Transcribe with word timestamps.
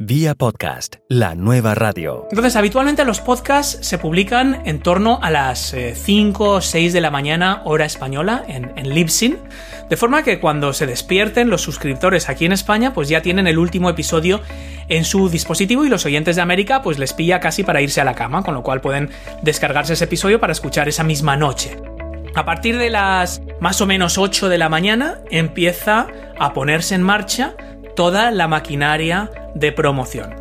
Vía 0.00 0.36
podcast, 0.36 0.98
la 1.08 1.34
nueva 1.34 1.74
radio. 1.74 2.28
Entonces, 2.30 2.54
habitualmente 2.54 3.04
los 3.04 3.20
podcasts 3.20 3.84
se 3.84 3.98
publican 3.98 4.62
en 4.64 4.78
torno 4.78 5.18
a 5.20 5.28
las 5.28 5.74
5 5.92 6.44
o 6.44 6.60
6 6.60 6.92
de 6.92 7.00
la 7.00 7.10
mañana, 7.10 7.62
hora 7.64 7.84
española, 7.84 8.44
en, 8.46 8.70
en 8.76 8.94
Libsyn. 8.94 9.38
De 9.90 9.96
forma 9.96 10.22
que 10.22 10.38
cuando 10.38 10.72
se 10.72 10.86
despierten 10.86 11.50
los 11.50 11.62
suscriptores 11.62 12.28
aquí 12.28 12.44
en 12.44 12.52
España, 12.52 12.94
pues 12.94 13.08
ya 13.08 13.22
tienen 13.22 13.48
el 13.48 13.58
último 13.58 13.90
episodio 13.90 14.40
en 14.88 15.04
su 15.04 15.28
dispositivo 15.28 15.84
y 15.84 15.88
los 15.88 16.06
oyentes 16.06 16.36
de 16.36 16.42
América, 16.42 16.80
pues 16.80 17.00
les 17.00 17.12
pilla 17.12 17.40
casi 17.40 17.64
para 17.64 17.82
irse 17.82 18.00
a 18.00 18.04
la 18.04 18.14
cama, 18.14 18.44
con 18.44 18.54
lo 18.54 18.62
cual 18.62 18.80
pueden 18.80 19.10
descargarse 19.42 19.94
ese 19.94 20.04
episodio 20.04 20.38
para 20.38 20.52
escuchar 20.52 20.88
esa 20.88 21.02
misma 21.02 21.36
noche. 21.36 21.76
A 22.36 22.44
partir 22.44 22.78
de 22.78 22.90
las 22.90 23.42
más 23.58 23.80
o 23.80 23.86
menos 23.86 24.16
8 24.16 24.48
de 24.48 24.58
la 24.58 24.68
mañana 24.68 25.18
empieza 25.28 26.06
a 26.38 26.52
ponerse 26.52 26.94
en 26.94 27.02
marcha 27.02 27.56
toda 27.98 28.30
la 28.30 28.46
maquinaria 28.46 29.28
de 29.56 29.72
promoción. 29.72 30.32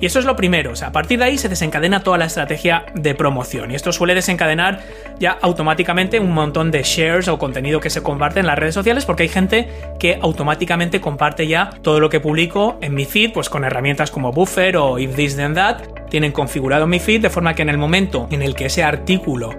Y 0.00 0.06
eso 0.06 0.18
es 0.18 0.24
lo 0.24 0.36
primero, 0.36 0.72
o 0.72 0.74
sea, 0.74 0.88
a 0.88 0.92
partir 0.92 1.18
de 1.18 1.26
ahí 1.26 1.36
se 1.36 1.50
desencadena 1.50 2.02
toda 2.02 2.16
la 2.16 2.24
estrategia 2.24 2.86
de 2.94 3.14
promoción. 3.14 3.70
Y 3.70 3.74
esto 3.74 3.92
suele 3.92 4.14
desencadenar 4.14 4.80
ya 5.20 5.32
automáticamente 5.42 6.18
un 6.18 6.32
montón 6.32 6.70
de 6.70 6.82
shares 6.82 7.28
o 7.28 7.38
contenido 7.38 7.78
que 7.78 7.90
se 7.90 8.02
comparte 8.02 8.40
en 8.40 8.46
las 8.46 8.58
redes 8.58 8.74
sociales, 8.74 9.04
porque 9.04 9.24
hay 9.24 9.28
gente 9.28 9.68
que 10.00 10.18
automáticamente 10.22 11.02
comparte 11.02 11.46
ya 11.46 11.68
todo 11.82 12.00
lo 12.00 12.08
que 12.08 12.20
publico 12.20 12.78
en 12.80 12.94
mi 12.94 13.04
feed, 13.04 13.34
pues 13.34 13.50
con 13.50 13.64
herramientas 13.64 14.10
como 14.10 14.32
Buffer 14.32 14.78
o 14.78 14.98
If 14.98 15.14
This 15.14 15.36
Then 15.36 15.52
That. 15.52 15.82
Tienen 16.08 16.32
configurado 16.32 16.86
mi 16.86 17.00
feed 17.00 17.20
de 17.20 17.28
forma 17.28 17.52
que 17.52 17.60
en 17.60 17.68
el 17.68 17.76
momento 17.76 18.28
en 18.30 18.40
el 18.40 18.54
que 18.54 18.64
ese 18.64 18.82
artículo 18.82 19.50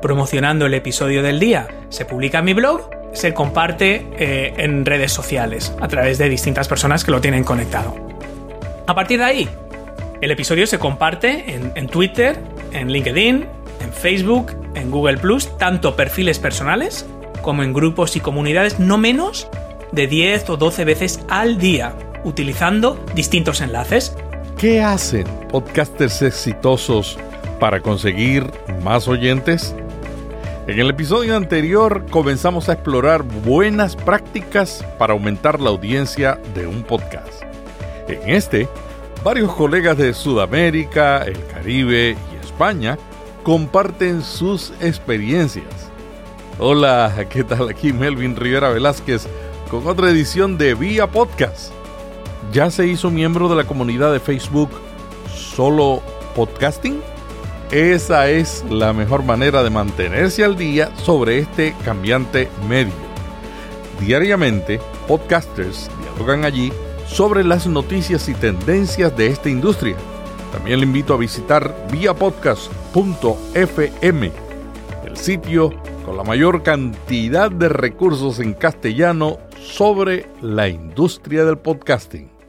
promocionando 0.00 0.64
el 0.64 0.72
episodio 0.72 1.22
del 1.22 1.38
día 1.38 1.68
se 1.90 2.06
publica 2.06 2.38
en 2.38 2.46
mi 2.46 2.54
blog, 2.54 3.01
se 3.12 3.34
comparte 3.34 4.06
eh, 4.18 4.54
en 4.56 4.84
redes 4.84 5.12
sociales 5.12 5.72
a 5.80 5.88
través 5.88 6.18
de 6.18 6.28
distintas 6.28 6.68
personas 6.68 7.04
que 7.04 7.10
lo 7.10 7.20
tienen 7.20 7.44
conectado. 7.44 7.94
A 8.86 8.94
partir 8.94 9.18
de 9.18 9.24
ahí, 9.24 9.48
el 10.20 10.30
episodio 10.30 10.66
se 10.66 10.78
comparte 10.78 11.56
en, 11.74 11.86
Twitter, 11.88 12.38
en 12.72 12.90
LinkedIn, 12.90 13.44
en 13.80 13.92
Facebook, 13.92 14.52
en 14.74 14.90
Google 14.90 15.18
tanto 15.58 15.96
perfiles 15.96 16.38
personales 16.38 17.06
como 17.42 17.62
en 17.62 17.72
grupos 17.72 18.16
y 18.16 18.20
comunidades 18.20 18.78
no 18.78 18.98
menos 18.98 19.48
de 19.90 20.06
10 20.06 20.50
o 20.50 20.56
12 20.56 20.84
veces 20.84 21.20
al 21.28 21.58
día, 21.58 21.94
utilizando 22.24 23.04
distintos 23.14 23.60
enlaces. 23.60 24.16
¿Qué 24.58 24.80
hacen 24.80 25.26
podcasters 25.50 26.22
exitosos 26.22 27.18
para 27.58 27.80
conseguir 27.80 28.48
más 28.82 29.08
oyentes? 29.08 29.74
En 30.68 30.78
el 30.78 30.90
episodio 30.90 31.36
anterior 31.36 32.06
comenzamos 32.08 32.68
a 32.68 32.74
explorar 32.74 33.24
buenas 33.24 33.96
prácticas 33.96 34.84
para 34.96 35.12
aumentar 35.12 35.60
la 35.60 35.70
audiencia 35.70 36.38
de 36.54 36.68
un 36.68 36.84
podcast. 36.84 37.42
En 38.06 38.30
este, 38.30 38.68
varios 39.24 39.52
colegas 39.52 39.98
de 39.98 40.14
Sudamérica, 40.14 41.24
el 41.24 41.44
Caribe 41.46 42.16
y 42.32 42.44
España 42.44 42.96
comparten 43.42 44.22
sus 44.22 44.72
experiencias. 44.80 45.90
Hola, 46.60 47.12
¿qué 47.28 47.42
tal? 47.42 47.68
Aquí 47.68 47.92
Melvin 47.92 48.36
Rivera 48.36 48.68
Velázquez 48.68 49.26
con 49.68 49.84
otra 49.88 50.10
edición 50.10 50.58
de 50.58 50.74
Vía 50.74 51.08
Podcast. 51.08 51.72
¿Ya 52.52 52.70
se 52.70 52.86
hizo 52.86 53.10
miembro 53.10 53.48
de 53.48 53.56
la 53.56 53.64
comunidad 53.64 54.12
de 54.12 54.20
Facebook 54.20 54.70
Solo 55.34 56.02
Podcasting? 56.36 57.02
Esa 57.72 58.28
es 58.28 58.64
la 58.68 58.92
mejor 58.92 59.24
manera 59.24 59.62
de 59.62 59.70
mantenerse 59.70 60.44
al 60.44 60.58
día 60.58 60.94
sobre 60.98 61.38
este 61.38 61.74
cambiante 61.86 62.50
medio. 62.68 62.92
Diariamente, 63.98 64.78
podcasters 65.08 65.90
dialogan 66.02 66.44
allí 66.44 66.70
sobre 67.06 67.42
las 67.42 67.66
noticias 67.66 68.28
y 68.28 68.34
tendencias 68.34 69.16
de 69.16 69.28
esta 69.28 69.48
industria. 69.48 69.96
También 70.52 70.80
le 70.80 70.86
invito 70.86 71.14
a 71.14 71.16
visitar 71.16 71.74
viapodcast.fm, 71.90 74.32
el 75.06 75.16
sitio 75.16 75.72
con 76.04 76.18
la 76.18 76.24
mayor 76.24 76.62
cantidad 76.62 77.50
de 77.50 77.70
recursos 77.70 78.38
en 78.38 78.52
castellano 78.52 79.38
sobre 79.58 80.26
la 80.42 80.68
industria 80.68 81.46
del 81.46 81.56
podcasting. 81.56 82.41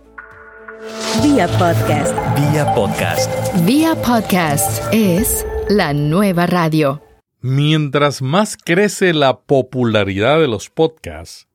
Vía 1.21 1.47
podcast. 1.59 2.15
Vía 2.35 2.73
podcast. 2.73 3.29
Vía 3.65 3.95
podcast 4.01 4.81
es 4.91 5.45
la 5.69 5.93
nueva 5.93 6.47
radio. 6.47 7.03
Mientras 7.39 8.21
más 8.21 8.57
crece 8.57 9.13
la 9.13 9.41
popularidad 9.41 10.39
de 10.39 10.47
los 10.47 10.69
podcasts, 10.69 11.47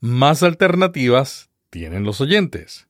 más 0.00 0.42
alternativas 0.42 1.50
tienen 1.70 2.02
los 2.02 2.20
oyentes. 2.20 2.88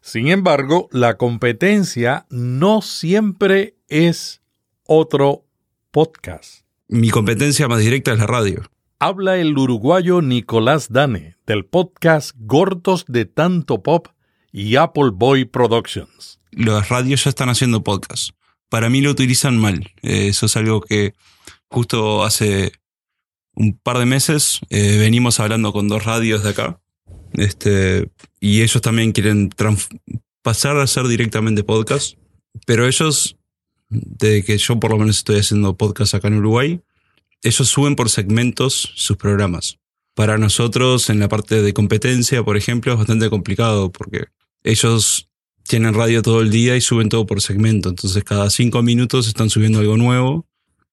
Sin 0.00 0.28
embargo, 0.28 0.88
la 0.92 1.16
competencia 1.16 2.26
no 2.30 2.80
siempre 2.80 3.74
es 3.88 4.42
otro 4.84 5.44
podcast. 5.90 6.64
Mi 6.88 7.10
competencia 7.10 7.66
más 7.66 7.80
directa 7.80 8.12
es 8.12 8.18
la 8.18 8.26
radio. 8.26 8.62
Habla 8.98 9.38
el 9.38 9.58
uruguayo 9.58 10.22
Nicolás 10.22 10.92
Dane 10.92 11.36
del 11.46 11.64
podcast 11.64 12.30
Gordos 12.38 13.04
de 13.08 13.24
Tanto 13.24 13.82
Pop 13.82 14.08
y 14.56 14.76
Apple 14.76 15.10
Boy 15.12 15.44
Productions. 15.44 16.40
Las 16.50 16.88
radios 16.88 17.22
ya 17.22 17.28
están 17.28 17.50
haciendo 17.50 17.84
podcast. 17.84 18.30
Para 18.70 18.88
mí 18.88 19.02
lo 19.02 19.10
utilizan 19.10 19.58
mal. 19.58 19.92
Eh, 20.00 20.28
Eso 20.28 20.46
es 20.46 20.56
algo 20.56 20.80
que 20.80 21.12
justo 21.68 22.24
hace 22.24 22.72
un 23.54 23.78
par 23.78 23.98
de 23.98 24.06
meses 24.06 24.60
eh, 24.70 24.96
venimos 24.96 25.40
hablando 25.40 25.74
con 25.74 25.88
dos 25.88 26.06
radios 26.06 26.42
de 26.42 26.48
acá. 26.48 26.80
Este, 27.34 28.08
y 28.40 28.62
ellos 28.62 28.80
también 28.80 29.12
quieren 29.12 29.50
pasar 30.40 30.78
a 30.78 30.86
ser 30.86 31.06
directamente 31.06 31.62
podcast. 31.62 32.16
Pero 32.64 32.86
ellos, 32.86 33.36
desde 33.90 34.42
que 34.42 34.56
yo 34.56 34.80
por 34.80 34.90
lo 34.90 34.96
menos 34.96 35.18
estoy 35.18 35.40
haciendo 35.40 35.76
podcast 35.76 36.14
acá 36.14 36.28
en 36.28 36.38
Uruguay, 36.38 36.80
ellos 37.42 37.68
suben 37.68 37.94
por 37.94 38.08
segmentos 38.08 38.90
sus 38.94 39.18
programas. 39.18 39.78
Para 40.14 40.38
nosotros, 40.38 41.10
en 41.10 41.18
la 41.20 41.28
parte 41.28 41.60
de 41.60 41.74
competencia, 41.74 42.42
por 42.42 42.56
ejemplo, 42.56 42.92
es 42.92 42.98
bastante 42.98 43.28
complicado 43.28 43.92
porque 43.92 44.28
ellos 44.66 45.30
tienen 45.62 45.94
radio 45.94 46.22
todo 46.22 46.42
el 46.42 46.50
día 46.50 46.76
y 46.76 46.80
suben 46.80 47.08
todo 47.08 47.24
por 47.26 47.40
segmento. 47.40 47.88
Entonces, 47.88 48.22
cada 48.24 48.50
cinco 48.50 48.82
minutos 48.82 49.26
están 49.28 49.48
subiendo 49.50 49.78
algo 49.78 49.96
nuevo, 49.96 50.46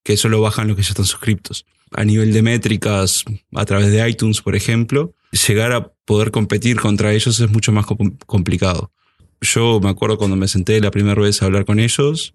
que 0.03 0.13
eso 0.13 0.29
lo 0.29 0.41
bajan 0.41 0.67
los 0.67 0.77
que 0.77 0.83
ya 0.83 0.89
están 0.89 1.05
suscriptos. 1.05 1.65
A 1.91 2.05
nivel 2.05 2.33
de 2.33 2.41
métricas, 2.41 3.23
a 3.53 3.65
través 3.65 3.91
de 3.91 4.07
iTunes, 4.09 4.41
por 4.41 4.55
ejemplo, 4.55 5.13
llegar 5.47 5.71
a 5.73 5.91
poder 6.05 6.31
competir 6.31 6.79
contra 6.79 7.13
ellos 7.13 7.39
es 7.39 7.49
mucho 7.49 7.71
más 7.71 7.85
com- 7.85 8.17
complicado. 8.25 8.91
Yo 9.41 9.79
me 9.79 9.89
acuerdo 9.89 10.17
cuando 10.17 10.35
me 10.35 10.47
senté 10.47 10.79
la 10.79 10.89
primera 10.89 11.21
vez 11.21 11.41
a 11.41 11.45
hablar 11.45 11.65
con 11.65 11.79
ellos, 11.79 12.33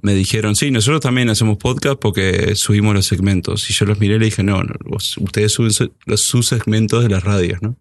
me 0.00 0.14
dijeron, 0.14 0.56
sí, 0.56 0.70
nosotros 0.70 1.00
también 1.00 1.28
hacemos 1.28 1.58
podcast 1.58 1.98
porque 2.00 2.54
subimos 2.56 2.94
los 2.94 3.06
segmentos. 3.06 3.68
Y 3.68 3.74
yo 3.74 3.84
los 3.84 3.98
miré 4.00 4.16
y 4.16 4.18
le 4.18 4.24
dije, 4.26 4.42
no, 4.42 4.62
no, 4.62 4.72
ustedes 4.96 5.52
suben 5.52 5.92
los 6.06 6.20
sus 6.20 6.46
segmentos 6.46 7.02
de 7.02 7.10
las 7.10 7.22
radios, 7.22 7.60
¿no? 7.60 7.76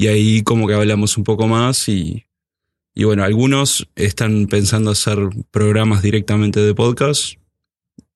Y 0.00 0.06
ahí 0.06 0.42
como 0.44 0.68
que 0.68 0.74
hablamos 0.74 1.18
un 1.18 1.24
poco 1.24 1.48
más 1.48 1.88
y, 1.88 2.24
y 2.94 3.02
bueno, 3.02 3.24
algunos 3.24 3.90
están 3.96 4.46
pensando 4.46 4.92
hacer 4.92 5.18
programas 5.50 6.02
directamente 6.02 6.60
de 6.60 6.72
podcast 6.72 7.34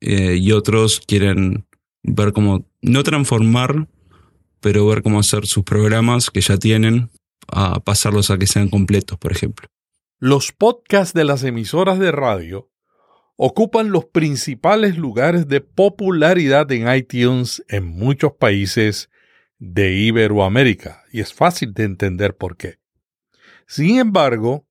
eh, 0.00 0.36
y 0.36 0.52
otros 0.52 1.00
quieren 1.04 1.66
ver 2.04 2.32
cómo, 2.32 2.64
no 2.82 3.02
transformar, 3.02 3.88
pero 4.60 4.86
ver 4.86 5.02
cómo 5.02 5.18
hacer 5.18 5.44
sus 5.46 5.64
programas 5.64 6.30
que 6.30 6.40
ya 6.40 6.56
tienen, 6.56 7.10
a 7.48 7.80
pasarlos 7.80 8.30
a 8.30 8.38
que 8.38 8.46
sean 8.46 8.68
completos, 8.68 9.18
por 9.18 9.32
ejemplo. 9.32 9.66
Los 10.20 10.52
podcasts 10.52 11.14
de 11.14 11.24
las 11.24 11.42
emisoras 11.42 11.98
de 11.98 12.12
radio 12.12 12.70
ocupan 13.34 13.90
los 13.90 14.04
principales 14.04 14.96
lugares 14.96 15.48
de 15.48 15.60
popularidad 15.60 16.70
en 16.70 16.94
iTunes 16.94 17.64
en 17.66 17.86
muchos 17.86 18.34
países 18.38 19.10
de 19.64 19.92
Iberoamérica, 19.92 21.04
y 21.12 21.20
es 21.20 21.32
fácil 21.32 21.72
de 21.72 21.84
entender 21.84 22.36
por 22.36 22.56
qué. 22.56 22.80
Sin 23.68 24.00
embargo, 24.00 24.66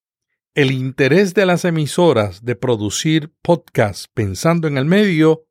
el 0.53 0.69
interés 0.69 1.33
de 1.33 1.45
las 1.45 1.63
emisoras 1.63 2.43
de 2.43 2.57
producir 2.57 3.31
podcasts 3.41 4.09
pensando 4.13 4.67
en 4.67 4.77
el 4.77 4.83
medio 4.83 5.45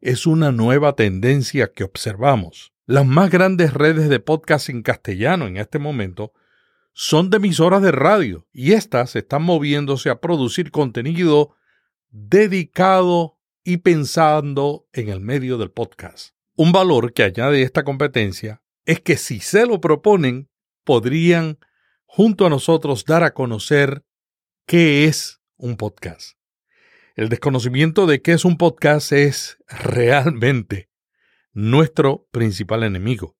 es 0.00 0.28
una 0.28 0.52
nueva 0.52 0.94
tendencia 0.94 1.72
que 1.72 1.82
observamos. 1.82 2.72
Las 2.86 3.04
más 3.04 3.32
grandes 3.32 3.74
redes 3.74 4.08
de 4.08 4.20
podcast 4.20 4.68
en 4.68 4.82
castellano 4.82 5.48
en 5.48 5.56
este 5.56 5.80
momento 5.80 6.32
son 6.92 7.30
de 7.30 7.38
emisoras 7.38 7.82
de 7.82 7.90
radio 7.90 8.46
y 8.52 8.74
éstas 8.74 9.16
están 9.16 9.42
moviéndose 9.42 10.08
a 10.08 10.20
producir 10.20 10.70
contenido 10.70 11.56
dedicado 12.10 13.40
y 13.64 13.78
pensando 13.78 14.86
en 14.92 15.08
el 15.08 15.18
medio 15.20 15.58
del 15.58 15.72
podcast. 15.72 16.36
Un 16.54 16.70
valor 16.70 17.12
que 17.12 17.24
añade 17.24 17.62
esta 17.62 17.82
competencia 17.82 18.60
es 18.86 19.00
que 19.00 19.16
si 19.16 19.40
se 19.40 19.66
lo 19.66 19.80
proponen, 19.80 20.48
podrían 20.84 21.58
junto 22.04 22.46
a 22.46 22.50
nosotros 22.50 23.04
dar 23.04 23.24
a 23.24 23.34
conocer 23.34 24.04
qué 24.66 25.04
es 25.04 25.40
un 25.56 25.76
podcast. 25.76 26.38
El 27.16 27.28
desconocimiento 27.28 28.06
de 28.06 28.22
qué 28.22 28.32
es 28.32 28.44
un 28.44 28.56
podcast 28.56 29.12
es 29.12 29.58
realmente 29.68 30.90
nuestro 31.52 32.26
principal 32.30 32.82
enemigo. 32.82 33.36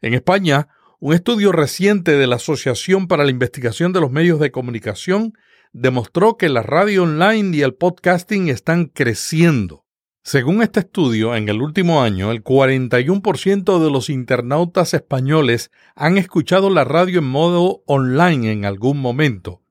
En 0.00 0.14
España, 0.14 0.68
Un 1.04 1.14
estudio 1.14 1.50
reciente 1.50 2.16
de 2.16 2.28
la 2.28 2.36
Asociación 2.36 3.08
para 3.08 3.24
la 3.24 3.32
Investigación 3.32 3.92
de 3.92 4.00
los 4.00 4.12
Medios 4.12 4.38
de 4.38 4.52
Comunicación 4.52 5.32
demostró 5.72 6.36
que 6.36 6.48
la 6.48 6.62
radio 6.62 7.02
online 7.02 7.56
y 7.56 7.62
el 7.62 7.74
podcasting 7.74 8.48
están 8.48 8.84
creciendo. 8.84 9.81
Según 10.24 10.62
este 10.62 10.80
estudio, 10.80 11.34
en 11.34 11.48
el 11.48 11.60
último 11.60 12.00
año, 12.00 12.30
el 12.30 12.44
41% 12.44 13.82
de 13.82 13.90
los 13.90 14.08
internautas 14.08 14.94
españoles 14.94 15.72
han 15.96 16.16
escuchado 16.16 16.70
la 16.70 16.84
radio 16.84 17.18
en 17.18 17.24
modo 17.24 17.82
online 17.86 18.52
en 18.52 18.64
algún 18.64 19.00
momento. 19.00 19.62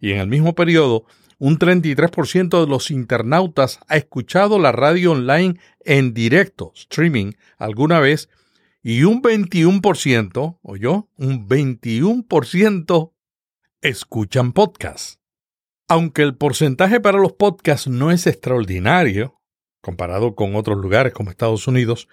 Y 0.00 0.12
en 0.12 0.20
el 0.20 0.28
mismo 0.28 0.54
periodo, 0.54 1.06
un 1.38 1.58
33% 1.58 2.60
de 2.60 2.68
los 2.68 2.92
internautas 2.92 3.80
ha 3.88 3.96
escuchado 3.96 4.60
la 4.60 4.70
radio 4.70 5.10
online 5.10 5.58
en 5.80 6.14
directo, 6.14 6.70
streaming, 6.76 7.32
alguna 7.58 7.98
vez, 7.98 8.28
y 8.84 9.02
un 9.02 9.20
21%, 9.20 10.58
o 10.62 10.76
yo, 10.76 11.08
un 11.16 11.48
21% 11.48 13.12
escuchan 13.80 14.52
podcasts. 14.52 15.18
Aunque 15.88 16.22
el 16.22 16.36
porcentaje 16.36 17.00
para 17.00 17.18
los 17.18 17.32
podcasts 17.32 17.88
no 17.88 18.12
es 18.12 18.28
extraordinario, 18.28 19.35
comparado 19.86 20.34
con 20.34 20.56
otros 20.56 20.78
lugares 20.78 21.12
como 21.12 21.30
Estados 21.30 21.68
Unidos, 21.68 22.08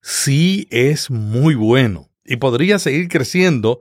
sí 0.00 0.68
es 0.70 1.10
muy 1.10 1.56
bueno 1.56 2.08
y 2.24 2.36
podría 2.36 2.78
seguir 2.78 3.08
creciendo 3.08 3.80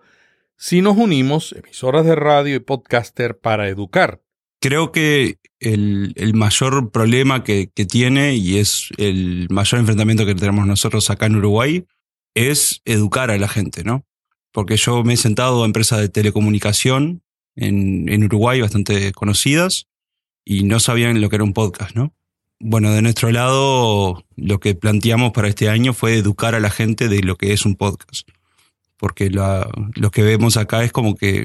si 0.57 0.81
nos 0.81 0.98
unimos, 0.98 1.54
emisoras 1.54 2.04
de 2.04 2.16
radio 2.16 2.56
y 2.56 2.60
podcaster, 2.60 3.38
para 3.38 3.69
educar. 3.69 4.24
Creo 4.60 4.92
que 4.92 5.38
el, 5.60 6.16
mayor 6.34 6.89
problema 6.89 7.44
que, 7.44 7.69
tiene 7.88 8.34
y 8.34 8.57
es 8.57 8.89
el 8.98 9.45
mayor 9.51 9.81
enfrentamiento 9.81 10.25
que 10.25 10.34
tenemos 10.34 10.66
nosotros 10.66 11.12
acá 11.12 11.28
en 11.28 11.36
Uruguay 11.36 11.86
es 12.34 12.81
educar 12.86 13.30
a 13.30 13.38
la 13.38 13.48
gente, 13.48 13.84
¿no? 13.84 14.04
Porque 14.51 14.78
yo 14.78 15.04
me 15.04 15.13
he 15.13 15.18
sentado 15.18 15.62
a 15.62 15.68
empresas 15.68 16.00
de 16.00 16.10
telecomunicación 16.10 17.22
en, 17.56 18.10
en 18.10 18.24
Uruguay 18.24 18.62
bastante 18.62 19.12
conocidas 19.12 19.86
y 20.44 20.63
no 20.63 20.80
sabían 20.80 21.22
lo 21.22 21.30
que 21.30 21.36
era 21.36 21.44
un 21.44 21.54
podcast, 21.54 21.95
¿no? 21.95 22.16
Bueno, 22.59 22.92
de 22.92 23.01
nuestro 23.01 23.31
lado, 23.31 24.24
lo 24.36 24.59
que 24.59 24.75
planteamos 24.75 25.31
para 25.31 25.48
este 25.48 25.69
año 25.69 25.94
fue 25.94 26.15
educar 26.15 26.56
a 26.56 26.59
la 26.59 26.69
gente 26.69 27.07
de 27.07 27.21
lo 27.21 27.36
que 27.36 27.54
es 27.54 27.65
un 27.65 27.75
podcast. 27.75 28.27
Porque 28.98 29.30
lo 29.30 30.12
que 30.12 30.24
vemos 30.24 30.57
acá 30.57 30.83
es 30.83 30.92
como 30.92 31.15
que 31.15 31.44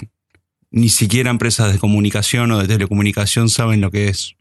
ni 0.71 0.89
siquiera 0.89 1.31
empresas 1.31 1.71
de 1.73 1.79
comunicación 1.79 2.51
o 2.53 2.59
de 2.59 2.67
telecomunicación 2.67 3.51
saben 3.51 3.83
lo 3.83 3.91
que 3.91 4.09
es. 4.09 4.37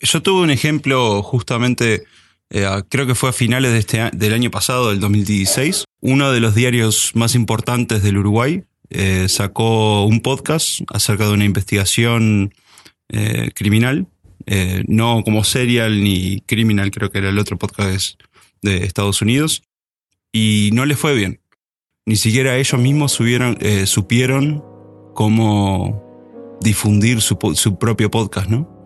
Yo 0.00 0.22
tuve 0.22 0.42
un 0.42 0.50
ejemplo 0.50 1.22
justamente 1.22 2.04
eh, 2.50 2.66
creo 2.88 3.06
que 3.06 3.14
fue 3.14 3.30
a 3.30 3.32
finales 3.32 3.72
de 3.72 3.78
este, 3.78 4.10
del 4.12 4.32
año 4.32 4.50
pasado, 4.50 4.90
del 4.90 4.98
2016, 4.98 5.84
uno 6.00 6.32
de 6.32 6.40
los 6.40 6.56
diarios 6.56 7.12
más 7.14 7.36
importantes 7.36 8.02
del 8.02 8.18
Uruguay 8.18 8.64
eh, 8.90 9.28
sacó 9.28 10.04
un 10.04 10.20
podcast 10.20 10.80
acerca 10.92 11.26
de 11.26 11.32
una 11.32 11.44
investigación 11.44 12.52
eh, 13.08 13.50
criminal, 13.54 14.08
no 14.88 15.22
como 15.24 15.44
serial 15.44 16.02
ni 16.02 16.40
criminal, 16.40 16.90
creo 16.90 17.10
que 17.10 17.18
era 17.18 17.28
el 17.28 17.38
otro 17.38 17.58
podcast 17.58 18.20
de 18.62 18.84
Estados 18.84 19.22
Unidos, 19.22 19.62
y 20.32 20.70
no 20.72 20.86
le 20.86 20.96
fue 20.96 21.14
bien. 21.14 21.40
Ni 22.06 22.16
siquiera 22.16 22.56
ellos 22.56 22.80
mismos 22.80 23.12
supieron 23.12 24.64
cómo 25.14 26.58
difundir 26.60 27.20
su, 27.20 27.38
su 27.54 27.78
propio 27.78 28.10
podcast, 28.10 28.48
¿no? 28.48 28.80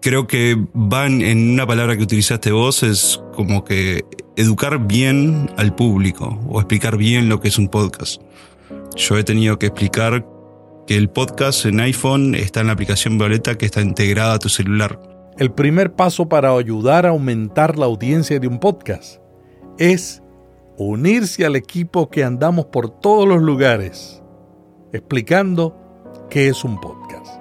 creo 0.00 0.26
que 0.26 0.56
van 0.74 1.22
en 1.22 1.50
una 1.50 1.66
palabra 1.66 1.96
que 1.96 2.02
utilizaste 2.02 2.52
vos, 2.52 2.82
es 2.82 3.20
como 3.34 3.64
que 3.64 4.04
educar 4.36 4.86
bien 4.86 5.50
al 5.56 5.74
público 5.74 6.40
o 6.48 6.60
explicar 6.60 6.96
bien 6.96 7.28
lo 7.28 7.40
que 7.40 7.48
es 7.48 7.58
un 7.58 7.68
podcast. 7.68 8.20
Yo 8.96 9.18
he 9.18 9.24
tenido 9.24 9.58
que 9.58 9.66
explicar 9.66 10.26
que 10.88 10.96
el 10.96 11.10
podcast 11.10 11.66
en 11.66 11.80
iPhone 11.80 12.34
está 12.34 12.62
en 12.62 12.68
la 12.68 12.72
aplicación 12.72 13.18
Violeta 13.18 13.58
que 13.58 13.66
está 13.66 13.82
integrada 13.82 14.32
a 14.32 14.38
tu 14.38 14.48
celular. 14.48 14.98
El 15.36 15.52
primer 15.52 15.92
paso 15.92 16.30
para 16.30 16.56
ayudar 16.56 17.04
a 17.04 17.10
aumentar 17.10 17.76
la 17.76 17.84
audiencia 17.84 18.40
de 18.40 18.48
un 18.48 18.58
podcast 18.58 19.20
es 19.76 20.22
unirse 20.78 21.44
al 21.44 21.56
equipo 21.56 22.08
que 22.08 22.24
andamos 22.24 22.64
por 22.66 22.88
todos 22.88 23.28
los 23.28 23.42
lugares 23.42 24.22
explicando 24.94 25.76
qué 26.30 26.48
es 26.48 26.64
un 26.64 26.80
podcast. 26.80 27.38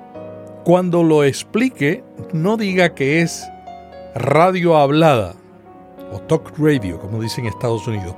Cuando 0.65 1.01
lo 1.01 1.23
explique, 1.23 2.03
no 2.33 2.57
diga 2.57 2.95
que 2.95 3.21
es 3.21 3.47
radio 4.13 4.75
hablada 4.75 5.35
o 6.11 6.19
talk 6.19 6.51
radio, 6.59 7.00
como 7.00 7.21
dicen 7.21 7.45
en 7.45 7.53
Estados 7.53 7.88
Unidos, 7.88 8.13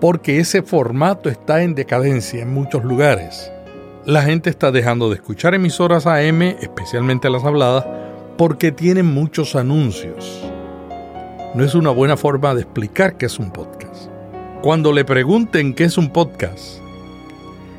porque 0.00 0.38
ese 0.38 0.62
formato 0.62 1.28
está 1.28 1.64
en 1.64 1.74
decadencia 1.74 2.40
en 2.40 2.54
muchos 2.54 2.84
lugares. 2.84 3.50
La 4.06 4.22
gente 4.22 4.50
está 4.50 4.70
dejando 4.70 5.08
de 5.08 5.16
escuchar 5.16 5.54
emisoras 5.54 6.06
AM, 6.06 6.42
especialmente 6.42 7.30
las 7.30 7.44
habladas, 7.44 7.86
porque 8.36 8.72
tienen 8.72 9.06
muchos 9.06 9.56
anuncios. 9.56 10.42
No 11.54 11.64
es 11.64 11.74
una 11.74 11.90
buena 11.90 12.16
forma 12.16 12.54
de 12.54 12.62
explicar 12.62 13.16
qué 13.16 13.26
es 13.26 13.38
un 13.38 13.50
podcast. 13.50 14.10
Cuando 14.62 14.92
le 14.92 15.04
pregunten 15.04 15.74
qué 15.74 15.84
es 15.84 15.98
un 15.98 16.10
podcast, 16.10 16.78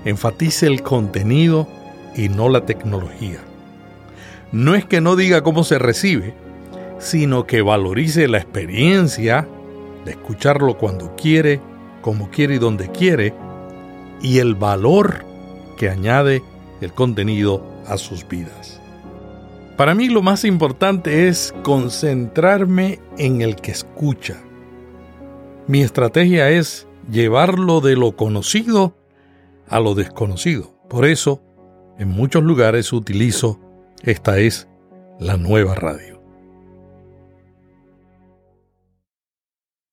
enfatice 0.05 0.67
el 0.67 0.81
contenido 0.81 1.67
y 2.15 2.29
no 2.29 2.49
la 2.49 2.65
tecnología 2.65 3.39
no 4.51 4.75
es 4.75 4.85
que 4.85 5.01
no 5.01 5.15
diga 5.15 5.43
cómo 5.43 5.63
se 5.63 5.79
recibe, 5.79 6.33
sino 6.99 7.45
que 7.45 7.61
valorice 7.61 8.27
la 8.27 8.37
experiencia 8.37 9.47
de 10.05 10.11
escucharlo 10.11 10.77
cuando 10.77 11.15
quiere, 11.15 11.61
como 12.01 12.29
quiere 12.29 12.55
y 12.55 12.59
donde 12.59 12.89
quiere, 12.89 13.33
y 14.21 14.39
el 14.39 14.55
valor 14.55 15.23
que 15.81 15.89
añade 15.89 16.43
el 16.79 16.93
contenido 16.93 17.65
a 17.87 17.97
sus 17.97 18.27
vidas. 18.27 18.79
Para 19.77 19.95
mí 19.95 20.09
lo 20.09 20.21
más 20.21 20.45
importante 20.45 21.27
es 21.27 21.55
concentrarme 21.63 22.99
en 23.17 23.41
el 23.41 23.55
que 23.55 23.71
escucha. 23.71 24.43
Mi 25.65 25.81
estrategia 25.81 26.51
es 26.51 26.87
llevarlo 27.09 27.81
de 27.81 27.95
lo 27.95 28.15
conocido 28.15 28.95
a 29.67 29.79
lo 29.79 29.95
desconocido. 29.95 30.71
Por 30.87 31.03
eso, 31.03 31.41
en 31.97 32.09
muchos 32.09 32.43
lugares 32.43 32.93
utilizo 32.93 33.59
esta 34.03 34.37
es 34.37 34.67
la 35.19 35.35
nueva 35.37 35.73
radio. 35.73 36.21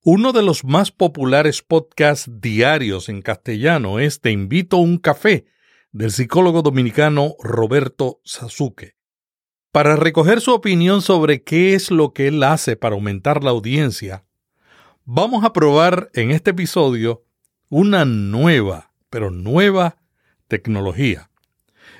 Uno 0.05 0.35
de 0.35 0.43
los 0.43 0.65
más 0.65 0.91
populares 0.91 1.63
podcasts 1.63 2.31
diarios 2.43 3.09
en 3.09 3.23
castellano 3.23 3.99
es 3.99 4.21
Te 4.21 4.31
invito 4.31 4.77
a 4.77 4.81
un 4.81 4.99
café 4.99 5.47
del 5.93 6.11
psicólogo 6.11 6.63
dominicano 6.63 7.35
Roberto 7.41 8.21
Sasuke. 8.25 8.97
Para 9.73 9.97
recoger 9.97 10.41
su 10.41 10.53
opinión 10.53 11.03
sobre 11.03 11.43
qué 11.43 11.75
es 11.75 11.91
lo 11.91 12.13
que 12.13 12.29
él 12.29 12.43
hace 12.43 12.77
para 12.77 12.95
aumentar 12.95 13.45
la 13.45 13.51
audiencia, 13.51 14.25
vamos 15.05 15.45
a 15.45 15.53
probar 15.53 16.11
en 16.15 16.31
este 16.31 16.51
episodio 16.51 17.25
una 17.69 18.05
nueva, 18.05 18.93
pero 19.11 19.31
nueva 19.31 19.99
tecnología 20.47 21.29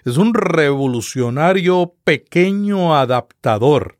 es 0.05 0.17
un 0.17 0.35
revolucionario 0.35 1.95
pequeño 2.05 2.97
adaptador, 2.97 3.99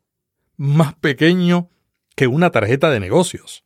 más 0.57 0.95
pequeño 0.95 1.69
que 2.15 2.27
una 2.27 2.51
tarjeta 2.51 2.89
de 2.89 2.99
negocios. 2.99 3.63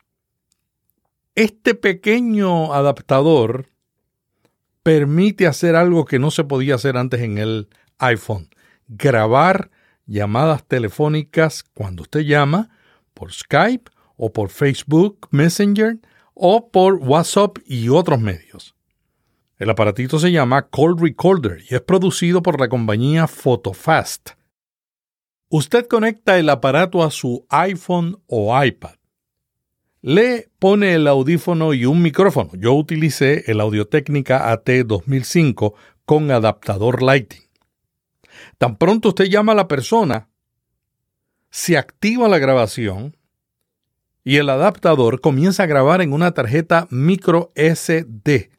Este 1.36 1.74
pequeño 1.74 2.74
adaptador 2.74 3.73
permite 4.84 5.48
hacer 5.48 5.76
algo 5.76 6.06
que 6.06 6.20
no 6.20 6.30
se 6.30 6.44
podía 6.44 6.76
hacer 6.76 6.98
antes 6.98 7.22
en 7.22 7.38
el 7.38 7.70
iPhone, 7.98 8.50
grabar 8.88 9.72
llamadas 10.06 10.66
telefónicas 10.68 11.64
cuando 11.64 12.04
usted 12.04 12.22
llama 12.22 12.70
por 13.14 13.32
Skype 13.32 13.90
o 14.18 14.32
por 14.34 14.50
Facebook 14.50 15.28
Messenger 15.32 16.00
o 16.34 16.70
por 16.70 16.96
WhatsApp 16.96 17.58
y 17.66 17.90
otros 17.90 18.20
medios. 18.20 18.76
El 19.58 19.70
aparatito 19.70 20.20
se 20.20 20.32
llama 20.32 20.68
Call 20.70 20.98
Recorder 20.98 21.64
y 21.70 21.76
es 21.76 21.82
producido 21.82 22.44
por 22.44 22.60
la 22.60 22.68
compañía 22.68 23.28
PhotoFast. 23.28 24.32
Usted 25.50 25.88
conecta 25.88 26.38
el 26.38 26.50
aparato 26.50 27.04
a 27.04 27.12
su 27.12 27.46
iPhone 27.50 28.22
o 28.28 28.62
iPad. 28.62 28.96
Le 30.04 30.52
pone 30.60 30.94
el 30.94 31.08
audífono 31.08 31.74
y 31.74 31.86
un 31.86 32.04
micrófono. 32.04 32.52
Yo 32.54 32.74
utilicé 32.74 33.50
el 33.50 33.60
Audio-Técnica 33.60 34.52
AT 34.52 34.70
2005 34.86 35.74
con 36.06 36.30
adaptador 36.30 37.02
Lighting. 37.02 37.42
Tan 38.60 38.78
pronto 38.78 39.10
usted 39.10 39.26
llama 39.26 39.54
a 39.54 39.56
la 39.56 39.68
persona, 39.68 40.30
se 41.50 41.80
activa 41.80 42.28
la 42.28 42.38
grabación 42.38 43.18
y 44.24 44.36
el 44.36 44.50
adaptador 44.50 45.22
comienza 45.22 45.64
a 45.64 45.68
grabar 45.68 46.04
en 46.04 46.14
una 46.14 46.34
tarjeta 46.34 46.86
micro 46.92 47.52
SD 47.56 48.54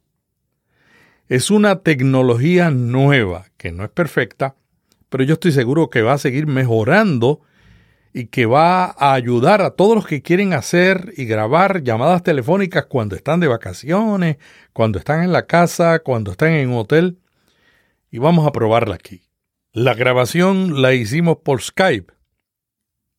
es 1.29 1.51
una 1.51 1.81
tecnología 1.81 2.71
nueva, 2.71 3.47
que 3.57 3.73
no 3.73 3.85
es 3.85 3.91
perfecta, 3.91 4.57
pero 5.09 5.25
yo 5.25 5.35
estoy 5.35 5.53
seguro 5.53 5.89
que 5.89 6.03
va 6.03 6.15
a 6.15 6.19
seguir 6.19 6.47
mejorando 6.47 7.41
y 8.17 8.29
que 8.29 8.47
va 8.47 8.95
a 8.97 9.13
ayudar 9.13 9.61
a 9.61 9.73
todos 9.73 9.97
los 9.97 10.07
que 10.07 10.23
quieren 10.23 10.53
hacer 10.53 11.13
y 11.17 11.25
grabar 11.25 11.83
llamadas 11.83 12.23
telefónicas 12.23 12.87
cuando 12.87 13.17
están 13.17 13.41
de 13.41 13.49
vacaciones, 13.49 14.37
cuando 14.73 15.01
están 15.01 15.25
en 15.25 15.33
la 15.33 15.47
casa, 15.47 15.99
cuando 15.99 16.31
están 16.31 16.53
en 16.53 16.71
un 16.71 16.79
hotel. 16.79 17.19
Y 18.13 18.19
vamos 18.19 18.47
a 18.47 18.53
probarla 18.53 18.95
aquí. 18.95 19.23
La 19.73 19.95
grabación 19.95 20.81
la 20.81 20.95
hicimos 20.95 21.39
por 21.39 21.61
Skype. 21.61 22.15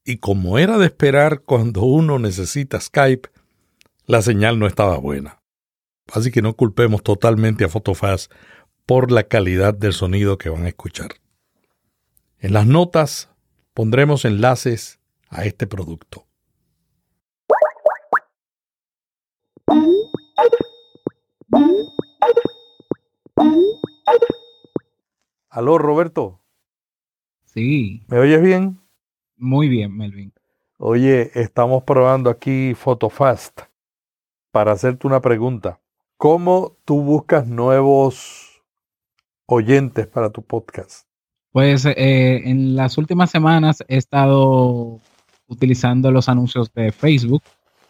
Y 0.06 0.18
como 0.20 0.58
era 0.60 0.78
de 0.78 0.86
esperar 0.86 1.42
cuando 1.42 1.82
uno 1.82 2.18
necesita 2.18 2.80
Skype, 2.80 3.28
la 4.06 4.22
señal 4.22 4.60
no 4.60 4.66
estaba 4.66 4.98
buena. 4.98 5.42
Así 6.14 6.32
que 6.32 6.42
no 6.42 6.54
culpemos 6.54 7.04
totalmente 7.04 7.66
a 7.66 7.68
Photofast 7.68 8.32
por 8.86 9.12
la 9.12 9.24
calidad 9.24 9.74
del 9.74 9.92
sonido 9.92 10.38
que 10.38 10.48
van 10.48 10.64
a 10.64 10.70
escuchar. 10.70 11.16
En 12.40 12.54
las 12.54 12.66
notas 12.66 13.35
pondremos 13.76 14.24
enlaces 14.24 15.00
a 15.30 15.44
este 15.44 15.68
producto. 15.68 16.26
Aló, 25.50 25.78
Roberto. 25.78 26.40
Sí. 27.44 28.06
¿Me 28.08 28.18
oyes 28.20 28.42
bien? 28.42 28.80
Muy 29.36 29.68
bien, 29.68 29.96
Melvin. 29.96 30.34
Oye, 30.78 31.32
estamos 31.36 31.84
probando 31.84 32.30
aquí 32.30 32.74
PhotoFast 32.76 33.64
para 34.52 34.72
hacerte 34.72 35.06
una 35.06 35.20
pregunta. 35.20 35.82
¿Cómo 36.16 36.78
tú 36.86 37.02
buscas 37.02 37.46
nuevos 37.46 38.64
oyentes 39.48 40.08
para 40.08 40.30
tu 40.30 40.44
podcast? 40.44 41.10
Pues 41.56 41.86
eh, 41.86 42.50
en 42.50 42.76
las 42.76 42.98
últimas 42.98 43.32
semanas 43.32 43.82
he 43.88 43.96
estado 43.96 45.00
utilizando 45.48 46.12
los 46.12 46.28
anuncios 46.28 46.74
de 46.74 46.92
Facebook, 46.92 47.44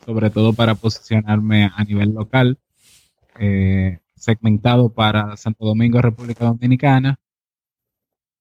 sobre 0.05 0.29
todo 0.29 0.53
para 0.53 0.75
posicionarme 0.75 1.71
a 1.75 1.83
nivel 1.83 2.13
local, 2.13 2.59
eh, 3.39 3.97
segmentado 4.15 4.89
para 4.89 5.35
Santo 5.35 5.65
Domingo, 5.65 5.99
República 5.99 6.45
Dominicana. 6.45 7.17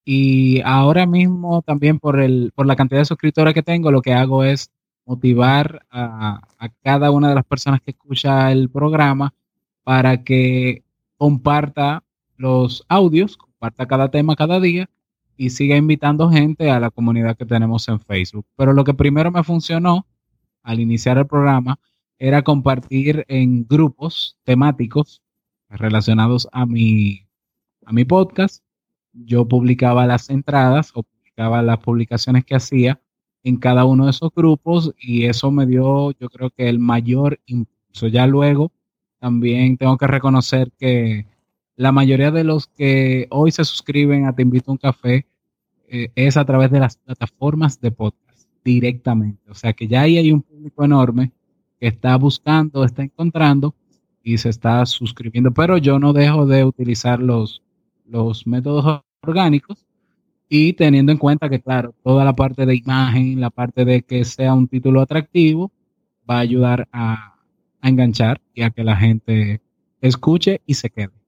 Y 0.04 0.60
ahora 0.60 1.06
mismo 1.06 1.62
también 1.62 2.00
por, 2.00 2.20
el, 2.20 2.52
por 2.54 2.66
la 2.66 2.76
cantidad 2.76 3.00
de 3.00 3.06
suscriptores 3.06 3.54
que 3.54 3.62
tengo, 3.62 3.90
lo 3.90 4.02
que 4.02 4.12
hago 4.12 4.44
es 4.44 4.72
motivar 5.06 5.86
a, 5.90 6.42
a 6.58 6.68
cada 6.82 7.10
una 7.10 7.30
de 7.30 7.36
las 7.36 7.46
personas 7.46 7.80
que 7.80 7.92
escucha 7.92 8.52
el 8.52 8.68
programa 8.68 9.32
para 9.84 10.22
que 10.22 10.84
comparta 11.16 12.04
los 12.36 12.84
audios, 12.90 13.38
comparta 13.38 13.86
cada 13.86 14.10
tema 14.10 14.36
cada 14.36 14.60
día 14.60 14.90
y 15.36 15.50
siga 15.50 15.76
invitando 15.76 16.30
gente 16.30 16.70
a 16.70 16.80
la 16.80 16.90
comunidad 16.90 17.36
que 17.36 17.46
tenemos 17.46 17.88
en 17.88 18.00
Facebook. 18.00 18.46
Pero 18.56 18.72
lo 18.72 18.84
que 18.84 18.94
primero 18.94 19.30
me 19.30 19.44
funcionó 19.44 20.06
al 20.62 20.80
iniciar 20.80 21.18
el 21.18 21.26
programa 21.26 21.78
era 22.18 22.42
compartir 22.42 23.24
en 23.28 23.66
grupos 23.66 24.36
temáticos 24.44 25.22
relacionados 25.68 26.48
a 26.52 26.66
mi, 26.66 27.26
a 27.84 27.92
mi 27.92 28.04
podcast. 28.04 28.64
Yo 29.12 29.46
publicaba 29.46 30.06
las 30.06 30.30
entradas 30.30 30.90
o 30.94 31.02
publicaba 31.02 31.62
las 31.62 31.78
publicaciones 31.78 32.44
que 32.44 32.54
hacía 32.54 33.00
en 33.42 33.58
cada 33.58 33.84
uno 33.84 34.04
de 34.04 34.10
esos 34.10 34.30
grupos 34.34 34.94
y 34.98 35.26
eso 35.26 35.50
me 35.50 35.66
dio, 35.66 36.12
yo 36.12 36.30
creo 36.30 36.50
que 36.50 36.68
el 36.68 36.78
mayor 36.78 37.40
impulso. 37.46 38.06
Ya 38.08 38.26
luego 38.26 38.72
también 39.20 39.76
tengo 39.76 39.98
que 39.98 40.06
reconocer 40.06 40.72
que 40.78 41.26
la 41.76 41.92
mayoría 41.92 42.30
de 42.30 42.44
los 42.44 42.68
que 42.68 43.26
hoy 43.30 43.50
se 43.50 43.64
suscriben 43.64 44.26
a 44.26 44.34
Te 44.34 44.42
Invito 44.42 44.70
a 44.70 44.72
un 44.72 44.78
Café 44.78 45.26
eh, 45.88 46.10
es 46.14 46.36
a 46.36 46.44
través 46.44 46.70
de 46.70 46.80
las 46.80 46.96
plataformas 46.96 47.80
de 47.80 47.90
podcast 47.90 48.48
directamente. 48.64 49.50
O 49.50 49.54
sea 49.54 49.72
que 49.72 49.88
ya 49.88 50.02
ahí 50.02 50.18
hay 50.18 50.32
un 50.32 50.42
público 50.42 50.84
enorme 50.84 51.32
que 51.78 51.88
está 51.88 52.16
buscando, 52.16 52.84
está 52.84 53.02
encontrando 53.02 53.74
y 54.22 54.38
se 54.38 54.48
está 54.48 54.86
suscribiendo. 54.86 55.52
Pero 55.52 55.78
yo 55.78 55.98
no 55.98 56.12
dejo 56.12 56.46
de 56.46 56.64
utilizar 56.64 57.20
los, 57.20 57.62
los 58.06 58.46
métodos 58.46 59.02
orgánicos 59.22 59.84
y 60.48 60.74
teniendo 60.74 61.10
en 61.10 61.18
cuenta 61.18 61.48
que, 61.48 61.60
claro, 61.60 61.94
toda 62.02 62.24
la 62.24 62.36
parte 62.36 62.66
de 62.66 62.76
imagen, 62.76 63.40
la 63.40 63.50
parte 63.50 63.84
de 63.84 64.02
que 64.02 64.24
sea 64.24 64.54
un 64.54 64.68
título 64.68 65.00
atractivo, 65.00 65.72
va 66.28 66.36
a 66.36 66.40
ayudar 66.40 66.88
a, 66.92 67.36
a 67.80 67.88
enganchar 67.88 68.40
y 68.54 68.62
a 68.62 68.70
que 68.70 68.84
la 68.84 68.96
gente 68.96 69.60
escuche 70.00 70.60
y 70.66 70.74
se 70.74 70.90
quede. 70.90 71.23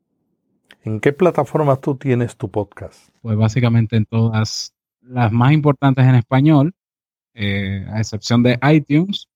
¿En 0.87 1.01
qué 1.01 1.13
plataformas 1.13 1.81
tú 1.81 1.97
tienes 1.97 2.37
tu 2.37 2.49
podcast? 2.49 3.09
Pues 3.21 3.37
básicamente 3.37 3.97
en 3.97 4.05
todas 4.05 4.73
las 5.01 5.33
más 5.33 5.51
importantes 5.51 6.05
en 6.05 6.15
español, 6.15 6.75
eh, 7.35 7.85
a 7.91 7.99
excepción 7.99 8.45
de 8.45 8.57
iTunes, 8.73 9.27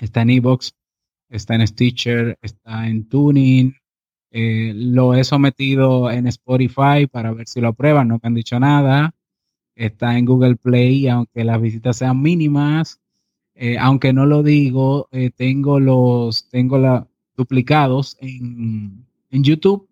está 0.00 0.22
en 0.22 0.30
Evox, 0.30 0.74
está 1.28 1.54
en 1.54 1.64
Stitcher, 1.64 2.36
está 2.42 2.88
en 2.88 3.08
Tuning. 3.08 3.72
Eh, 4.32 4.72
lo 4.74 5.14
he 5.14 5.22
sometido 5.22 6.10
en 6.10 6.26
Spotify 6.26 7.06
para 7.08 7.30
ver 7.32 7.46
si 7.46 7.60
lo 7.60 7.68
aprueban, 7.68 8.08
no 8.08 8.14
me 8.14 8.26
han 8.26 8.34
dicho 8.34 8.58
nada. 8.58 9.14
Está 9.76 10.18
en 10.18 10.24
Google 10.24 10.56
Play, 10.56 11.06
aunque 11.06 11.44
las 11.44 11.62
visitas 11.62 11.98
sean 11.98 12.20
mínimas. 12.20 13.00
Eh, 13.54 13.78
aunque 13.78 14.12
no 14.12 14.26
lo 14.26 14.42
digo, 14.42 15.08
tengo 15.36 15.78
los, 15.78 16.48
tengo 16.48 16.78
la, 16.78 17.06
duplicados 17.36 18.16
en, 18.20 19.06
en 19.30 19.44
YouTube 19.44 19.88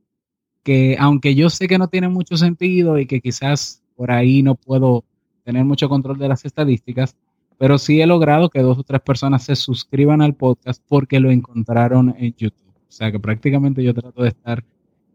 que 0.62 0.96
aunque 0.98 1.34
yo 1.34 1.50
sé 1.50 1.68
que 1.68 1.78
no 1.78 1.88
tiene 1.88 2.08
mucho 2.08 2.36
sentido 2.36 2.98
y 2.98 3.06
que 3.06 3.20
quizás 3.20 3.82
por 3.96 4.10
ahí 4.10 4.42
no 4.42 4.54
puedo 4.54 5.04
tener 5.44 5.64
mucho 5.64 5.88
control 5.88 6.18
de 6.18 6.28
las 6.28 6.44
estadísticas, 6.44 7.16
pero 7.58 7.78
sí 7.78 8.00
he 8.00 8.06
logrado 8.06 8.48
que 8.48 8.60
dos 8.60 8.78
o 8.78 8.82
tres 8.82 9.00
personas 9.00 9.44
se 9.44 9.56
suscriban 9.56 10.22
al 10.22 10.34
podcast 10.34 10.82
porque 10.88 11.20
lo 11.20 11.30
encontraron 11.30 12.14
en 12.18 12.34
YouTube. 12.34 12.72
O 12.88 12.92
sea 12.92 13.10
que 13.10 13.20
prácticamente 13.20 13.82
yo 13.82 13.94
trato 13.94 14.22
de 14.22 14.28
estar 14.28 14.64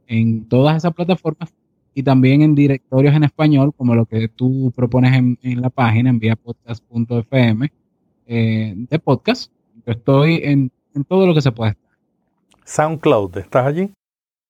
en 0.08 0.46
todas 0.46 0.78
esas 0.78 0.94
plataformas 0.94 1.54
y 1.94 2.04
también 2.04 2.42
en 2.42 2.56
directorios 2.56 3.16
en 3.16 3.24
español, 3.24 3.74
como 3.76 3.96
lo 3.96 4.06
que 4.06 4.28
tú 4.28 4.72
propones 4.76 5.14
en, 5.14 5.38
en 5.42 5.62
la 5.62 5.70
página, 5.70 6.10
enviapodcast.fm, 6.10 7.72
eh, 8.28 8.74
de 8.76 9.00
podcast. 9.00 9.52
Yo 9.86 9.94
estoy 9.94 10.42
en, 10.44 10.72
en 10.94 11.04
todo 11.04 11.26
lo 11.26 11.34
que 11.34 11.42
se 11.42 11.52
puede 11.52 11.72
estar. 11.72 11.92
SoundCloud, 12.66 13.38
¿estás 13.38 13.66
allí? 13.66 13.92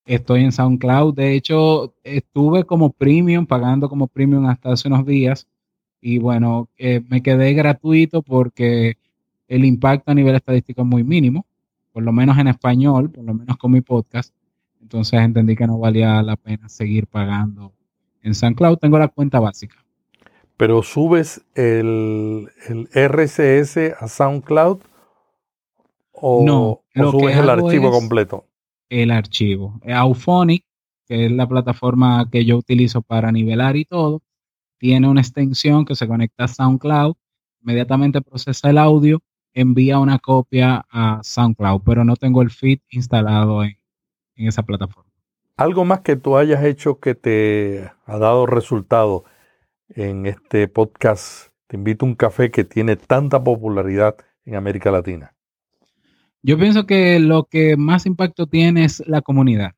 Estoy 0.08 0.44
en 0.44 0.52
SoundCloud. 0.52 1.14
De 1.16 1.34
hecho, 1.36 1.94
estuve 2.04 2.64
como 2.64 2.92
premium, 2.92 3.46
pagando 3.46 3.90
como 3.90 4.08
premium 4.08 4.46
hasta 4.48 4.72
hace 4.72 4.88
unos 4.88 5.06
días. 5.06 5.48
Y 6.02 6.18
bueno, 6.18 6.70
eh, 6.78 7.02
me 7.10 7.22
quedé 7.22 7.54
gratuito 7.54 8.22
porque 8.22 8.98
el 9.48 9.66
impacto 9.66 10.12
a 10.12 10.16
nivel 10.16 10.36
estadístico 10.36 10.82
es 10.82 10.88
muy 10.88 11.04
mínimo, 11.04 11.46
por 11.92 12.04
lo 12.04 12.12
menos 12.12 12.38
en 12.38 12.48
español, 12.48 13.10
por 13.12 13.24
lo 13.26 13.34
menos 13.34 13.58
con 13.58 13.72
mi 13.72 13.82
podcast. 13.82 14.34
Entonces 14.82 15.20
entendí 15.20 15.56
que 15.56 15.68
no 15.68 15.78
valía 15.78 16.22
la 16.22 16.38
pena 16.38 16.70
seguir 16.70 17.08
pagando 17.08 17.74
en 18.24 18.34
SoundCloud. 18.34 18.78
Tengo 18.78 18.98
la 18.98 19.10
cuenta 19.10 19.40
básica. 19.40 19.76
Pero 20.56 20.82
subes 20.84 21.42
el, 21.54 22.50
el 22.68 22.88
RCS 22.94 23.78
a 24.00 24.08
SoundCloud 24.08 24.80
o, 26.14 26.44
No, 26.46 26.82
o 26.96 27.12
subes 27.12 27.38
el 27.38 27.50
archivo 27.50 27.90
es- 27.90 27.92
completo. 27.92 28.46
El 28.90 29.12
archivo. 29.12 29.80
Auphonic, 29.88 30.66
que 31.08 31.26
es 31.26 31.32
la 31.32 31.48
plataforma 31.48 32.30
que 32.32 32.46
yo 32.46 32.58
utilizo 32.58 33.02
para 33.02 33.32
nivelar 33.32 33.76
y 33.76 33.86
todo, 33.86 34.22
tiene 34.78 35.08
una 35.10 35.22
extensión 35.22 35.86
que 35.86 35.96
se 35.96 36.08
conecta 36.08 36.46
a 36.46 36.48
SoundCloud, 36.48 37.16
inmediatamente 37.62 38.22
procesa 38.22 38.70
el 38.70 38.78
audio, 38.78 39.22
envía 39.54 40.00
una 40.00 40.20
copia 40.20 40.86
a 40.90 41.20
SoundCloud, 41.24 41.82
pero 41.84 42.04
no 42.04 42.16
tengo 42.16 42.42
el 42.42 42.52
feed 42.52 42.80
instalado 42.90 43.64
en, 43.64 43.78
en 44.36 44.48
esa 44.48 44.64
plataforma. 44.64 45.12
Algo 45.56 45.86
más 45.86 46.02
que 46.02 46.16
tú 46.16 46.38
hayas 46.38 46.64
hecho 46.64 47.00
que 47.00 47.16
te 47.16 47.90
ha 48.06 48.18
dado 48.20 48.46
resultado 48.46 49.24
en 49.90 50.28
este 50.28 50.68
podcast. 50.68 51.52
Te 51.66 51.78
invito 51.78 52.06
a 52.06 52.10
un 52.10 52.16
café 52.16 52.52
que 52.52 52.64
tiene 52.64 52.96
tanta 52.96 53.44
popularidad 53.44 54.18
en 54.46 54.56
América 54.56 54.92
Latina. 54.92 55.34
Yo 56.48 56.58
pienso 56.58 56.86
que 56.86 57.20
lo 57.20 57.44
que 57.44 57.76
más 57.76 58.06
impacto 58.06 58.48
tiene 58.48 58.86
es 58.86 59.04
la 59.06 59.22
comunidad. 59.22 59.72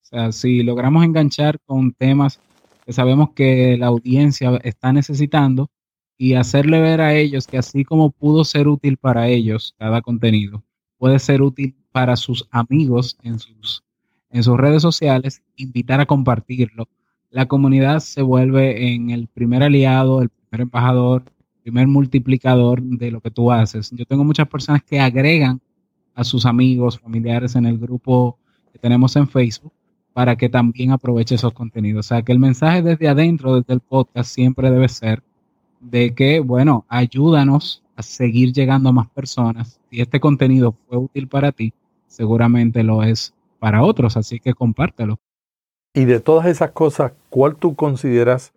O 0.00 0.06
sea, 0.06 0.32
si 0.32 0.62
logramos 0.62 1.04
enganchar 1.04 1.60
con 1.66 1.92
temas 1.92 2.40
que 2.86 2.94
sabemos 2.94 3.32
que 3.34 3.76
la 3.76 3.88
audiencia 3.88 4.58
está 4.64 4.90
necesitando 4.94 5.68
y 6.16 6.32
hacerle 6.32 6.80
ver 6.80 7.02
a 7.02 7.12
ellos 7.14 7.46
que 7.46 7.58
así 7.58 7.84
como 7.84 8.10
pudo 8.10 8.42
ser 8.44 8.68
útil 8.68 8.96
para 8.96 9.28
ellos 9.28 9.74
cada 9.78 10.00
contenido, 10.00 10.64
puede 10.96 11.18
ser 11.18 11.42
útil 11.42 11.76
para 11.92 12.16
sus 12.16 12.48
amigos 12.50 13.18
en 13.22 13.38
sus, 13.38 13.84
en 14.30 14.42
sus 14.42 14.56
redes 14.56 14.80
sociales, 14.80 15.42
invitar 15.56 16.00
a 16.00 16.06
compartirlo. 16.06 16.88
La 17.28 17.48
comunidad 17.48 18.00
se 18.00 18.22
vuelve 18.22 18.94
en 18.94 19.10
el 19.10 19.28
primer 19.28 19.62
aliado, 19.62 20.22
el 20.22 20.30
primer 20.30 20.62
embajador, 20.62 21.24
primer 21.60 21.86
multiplicador 21.86 22.80
de 22.80 23.10
lo 23.10 23.20
que 23.20 23.30
tú 23.30 23.52
haces. 23.52 23.90
Yo 23.90 24.06
tengo 24.06 24.24
muchas 24.24 24.48
personas 24.48 24.82
que 24.82 25.00
agregan 25.00 25.60
a 26.14 26.24
sus 26.24 26.46
amigos, 26.46 26.98
familiares 26.98 27.56
en 27.56 27.66
el 27.66 27.78
grupo 27.78 28.38
que 28.72 28.78
tenemos 28.78 29.16
en 29.16 29.28
Facebook 29.28 29.72
para 30.12 30.36
que 30.36 30.48
también 30.48 30.92
aproveche 30.92 31.34
esos 31.34 31.52
contenidos. 31.52 32.06
O 32.06 32.08
sea, 32.08 32.22
que 32.22 32.32
el 32.32 32.38
mensaje 32.38 32.82
desde 32.82 33.08
adentro, 33.08 33.56
desde 33.56 33.74
el 33.74 33.80
podcast, 33.80 34.30
siempre 34.30 34.70
debe 34.70 34.88
ser 34.88 35.22
de 35.80 36.14
que, 36.14 36.40
bueno, 36.40 36.86
ayúdanos 36.88 37.82
a 37.96 38.02
seguir 38.02 38.52
llegando 38.52 38.88
a 38.88 38.92
más 38.92 39.10
personas. 39.10 39.80
Si 39.90 40.00
este 40.00 40.20
contenido 40.20 40.74
fue 40.88 40.98
útil 40.98 41.28
para 41.28 41.52
ti, 41.52 41.72
seguramente 42.06 42.82
lo 42.82 43.02
es 43.02 43.34
para 43.58 43.82
otros, 43.82 44.16
así 44.16 44.40
que 44.40 44.54
compártelo. 44.54 45.18
Y 45.92 46.04
de 46.06 46.20
todas 46.20 46.46
esas 46.46 46.70
cosas, 46.70 47.12
¿cuál 47.28 47.56
tú 47.56 47.74
consideras 47.74 48.52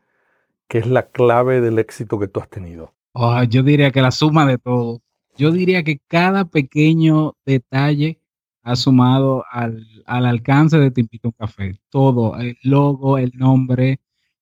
que 0.68 0.80
es 0.80 0.88
la 0.88 1.08
clave 1.08 1.62
del 1.62 1.80
éxito 1.80 2.20
que 2.20 2.28
tú 2.28 2.40
has 2.40 2.50
tenido? 2.50 2.94
Oh, 3.14 3.42
yo 3.44 3.64
diría 3.64 3.92
que 3.92 4.02
la 4.02 4.12
suma 4.12 4.46
de 4.46 4.58
todo. 4.58 5.02
Yo 5.38 5.52
diría 5.52 5.84
que 5.84 6.00
cada 6.08 6.46
pequeño 6.46 7.36
detalle 7.46 8.20
ha 8.64 8.76
sumado 8.76 9.46
al, 9.50 9.86
alcance 10.06 10.78
de 10.78 10.92
Te 10.92 11.08
un 11.24 11.32
café. 11.32 11.80
Todo, 11.90 12.38
el 12.38 12.58
logo, 12.64 13.18
el 13.18 13.32
nombre, 13.36 14.00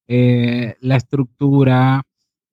eh, 0.07 0.75
la 0.79 0.95
estructura, 0.95 2.03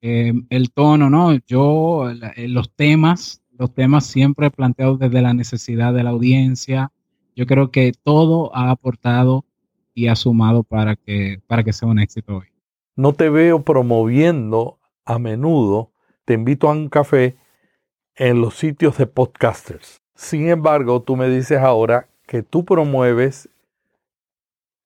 eh, 0.01 0.33
el 0.51 0.73
tono, 0.73 1.09
¿no? 1.09 1.35
Yo, 1.47 2.11
eh, 2.11 2.49
los 2.49 2.75
temas, 2.75 3.43
los 3.53 3.73
temas 3.73 4.07
siempre 4.07 4.51
planteados 4.51 4.99
desde 4.99 5.23
la 5.23 5.35
necesidad 5.35 5.95
de 5.95 6.03
la 6.03 6.11
audiencia. 6.11 6.91
Yo 7.37 7.47
creo 7.47 7.71
que 7.71 7.93
todo 8.03 8.55
ha 8.55 8.71
aportado 8.71 9.45
y 9.95 10.09
ha 10.09 10.17
sumado 10.17 10.65
para 10.65 10.97
que, 10.97 11.41
para 11.47 11.63
que 11.63 11.73
sea 11.73 11.89
un 11.89 12.01
éxito 12.01 12.39
hoy. 12.39 12.47
No 12.97 13.13
te 13.13 13.31
veo 13.31 13.63
promoviendo 13.63 14.79
a 15.05 15.19
menudo, 15.19 15.93
te 16.25 16.35
invito 16.35 16.69
a 16.69 16.73
un 16.73 16.89
café 16.89 17.37
en 18.23 18.41
los 18.41 18.55
sitios 18.55 18.99
de 18.99 19.09
podcasters. 19.09 20.00
Sin 20.14 20.49
embargo, 20.49 21.02
tú 21.02 21.17
me 21.17 21.29
dices 21.29 21.59
ahora 21.59 22.09
que 22.29 22.45
tú 22.45 22.64
promueves 22.64 23.49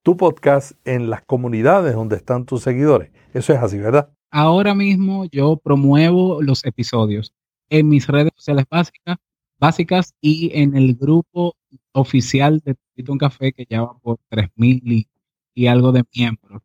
tu 0.02 0.16
podcast 0.16 0.72
en 0.86 1.10
las 1.10 1.22
comunidades 1.22 1.94
donde 1.94 2.16
están 2.16 2.46
tus 2.46 2.62
seguidores. 2.62 3.10
Eso 3.34 3.52
es 3.52 3.58
así, 3.58 3.76
¿verdad? 3.76 4.10
ahora 4.30 4.74
mismo 4.74 5.26
yo 5.26 5.58
promuevo 5.58 6.42
los 6.42 6.64
episodios 6.64 7.34
en 7.68 7.88
mis 7.88 8.06
redes 8.06 8.32
sociales 8.36 8.64
básicas, 8.70 9.16
básicas 9.58 10.14
y 10.22 10.50
en 10.58 10.74
el 10.74 10.94
grupo 10.94 11.56
oficial 11.92 12.60
de 12.64 12.74
Tito 12.94 13.16
Café 13.18 13.52
que 13.52 13.66
ya 13.68 13.82
va 13.82 13.98
por 13.98 14.18
3.000 14.30 14.80
y, 14.82 15.08
y 15.54 15.66
algo 15.66 15.92
de 15.92 16.04
miembros. 16.14 16.62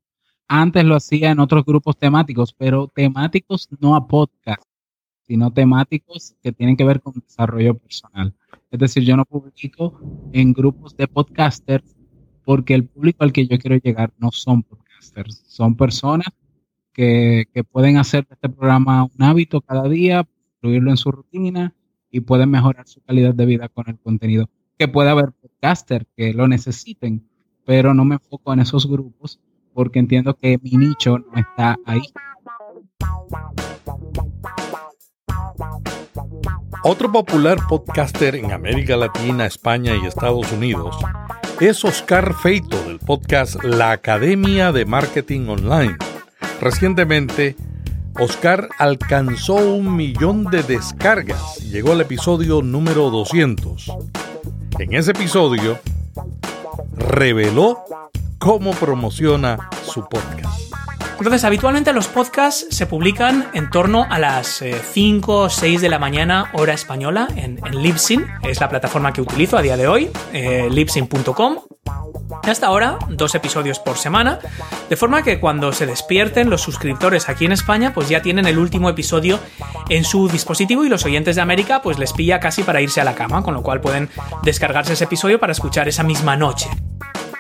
Antes 0.48 0.86
lo 0.86 0.96
hacía 0.96 1.32
en 1.32 1.40
otros 1.40 1.66
grupos 1.66 1.98
temáticos, 1.98 2.54
pero 2.54 2.88
temáticos 2.88 3.68
no 3.80 3.96
a 3.96 4.08
podcast, 4.08 4.64
sino 5.32 5.50
temáticos 5.50 6.36
que 6.44 6.52
tienen 6.52 6.76
que 6.76 6.84
ver 6.84 7.00
con 7.00 7.14
desarrollo 7.14 7.78
personal. 7.78 8.34
Es 8.70 8.78
decir, 8.78 9.04
yo 9.06 9.16
no 9.16 9.24
publico 9.24 9.98
en 10.34 10.52
grupos 10.52 10.98
de 10.98 11.08
podcasters 11.08 11.96
porque 12.44 12.74
el 12.74 12.84
público 12.84 13.24
al 13.24 13.32
que 13.32 13.48
yo 13.48 13.58
quiero 13.58 13.78
llegar 13.78 14.12
no 14.18 14.30
son 14.34 14.62
podcasters, 14.62 15.42
son 15.48 15.78
personas 15.78 16.28
que, 16.92 17.48
pueden 17.72 17.96
hacer 17.96 18.28
este 18.30 18.50
programa 18.50 19.06
un 19.06 19.24
hábito 19.24 19.62
cada 19.62 19.88
día, 19.88 20.28
incluirlo 20.58 20.92
en 20.92 20.98
su 20.98 21.14
rutina 21.14 21.74
y 22.10 22.20
pueden 22.20 22.52
mejorar 22.52 22.86
su 22.90 23.00
calidad 23.00 23.34
de 23.34 23.46
vida 23.46 23.70
con 23.70 23.86
el 23.88 23.98
contenido. 24.00 24.50
Que 24.78 24.90
puede 24.90 25.12
haber 25.12 25.32
podcasters 25.32 26.08
que 26.18 26.34
lo 26.34 26.50
necesiten, 26.50 27.26
pero 27.64 27.94
no 27.94 28.04
me 28.04 28.16
enfoco 28.16 28.52
en 28.52 28.60
esos 28.60 28.86
grupos 28.86 29.40
porque 29.74 30.00
entiendo 30.00 30.34
que 30.34 30.60
mi 30.62 30.72
nicho 30.72 31.20
no 31.20 31.40
está 31.40 31.78
ahí. 31.86 32.02
Otro 36.84 37.12
popular 37.12 37.58
podcaster 37.70 38.36
en 38.36 38.52
América 38.52 38.98
Latina, 38.98 39.46
España 39.46 39.96
y 39.96 40.06
Estados 40.06 40.52
Unidos 40.52 40.98
es 41.60 41.86
Oscar 41.86 42.34
Feito 42.34 42.82
del 42.84 42.98
podcast 43.00 43.64
La 43.64 43.92
Academia 43.92 44.72
de 44.72 44.86
Marketing 44.86 45.48
Online 45.48 45.96
Recientemente, 46.62 47.56
Oscar 48.20 48.70
alcanzó 48.78 49.56
un 49.56 49.96
millón 49.96 50.44
de 50.46 50.62
descargas 50.62 51.60
y 51.60 51.70
llegó 51.70 51.94
al 51.94 52.02
episodio 52.02 52.62
número 52.62 53.10
200. 53.10 53.92
En 54.78 54.94
ese 54.94 55.10
episodio, 55.10 55.80
reveló 56.96 57.80
cómo 58.38 58.72
promociona 58.74 59.58
su 59.84 60.08
podcast. 60.08 60.71
Entonces, 61.22 61.44
habitualmente 61.44 61.94
los 61.94 62.08
podcasts 62.08 62.66
se 62.72 62.88
publican 62.88 63.48
en 63.54 63.70
torno 63.70 64.08
a 64.10 64.18
las 64.18 64.64
5 64.92 65.38
o 65.38 65.50
6 65.52 65.80
de 65.80 65.88
la 65.88 66.00
mañana, 66.00 66.50
hora 66.54 66.74
española, 66.74 67.28
en, 67.36 67.60
Libsyn. 67.80 68.26
Es 68.42 68.60
la 68.60 68.68
plataforma 68.68 69.14
que 69.14 69.22
utilizo 69.22 69.56
a 69.56 69.62
día 69.62 69.78
de 69.78 69.88
hoy, 69.88 70.10
eh, 70.34 70.68
libsyn.com. 70.72 71.58
Hasta 72.42 72.66
ahora, 72.66 72.98
dos 73.08 73.36
episodios 73.36 73.78
por 73.78 73.98
semana, 73.98 74.40
de 74.90 74.96
forma 74.96 75.22
que 75.22 75.40
cuando 75.40 75.72
se 75.74 75.86
despierten 75.86 76.50
los 76.50 76.62
suscriptores 76.62 77.30
aquí 77.30 77.46
en 77.46 77.52
España, 77.52 77.94
pues 77.94 78.10
ya 78.10 78.24
tienen 78.24 78.48
el 78.48 78.58
último 78.58 78.90
episodio 78.90 79.40
en 79.90 80.04
su 80.04 80.28
dispositivo 80.28 80.86
y 80.86 80.90
los 80.90 81.06
oyentes 81.06 81.36
de 81.36 81.44
América 81.44 81.84
pues 81.84 82.00
les 82.00 82.14
pilla 82.14 82.40
casi 82.40 82.64
para 82.64 82.82
irse 82.82 83.00
a 83.00 83.04
la 83.04 83.14
cama, 83.14 83.44
con 83.44 83.54
lo 83.54 83.62
cual 83.62 83.80
pueden 83.80 84.10
descargarse 84.42 84.94
ese 84.94 85.04
episodio 85.04 85.40
para 85.40 85.52
escuchar 85.52 85.88
esa 85.88 86.02
misma 86.02 86.36
noche 86.36 86.68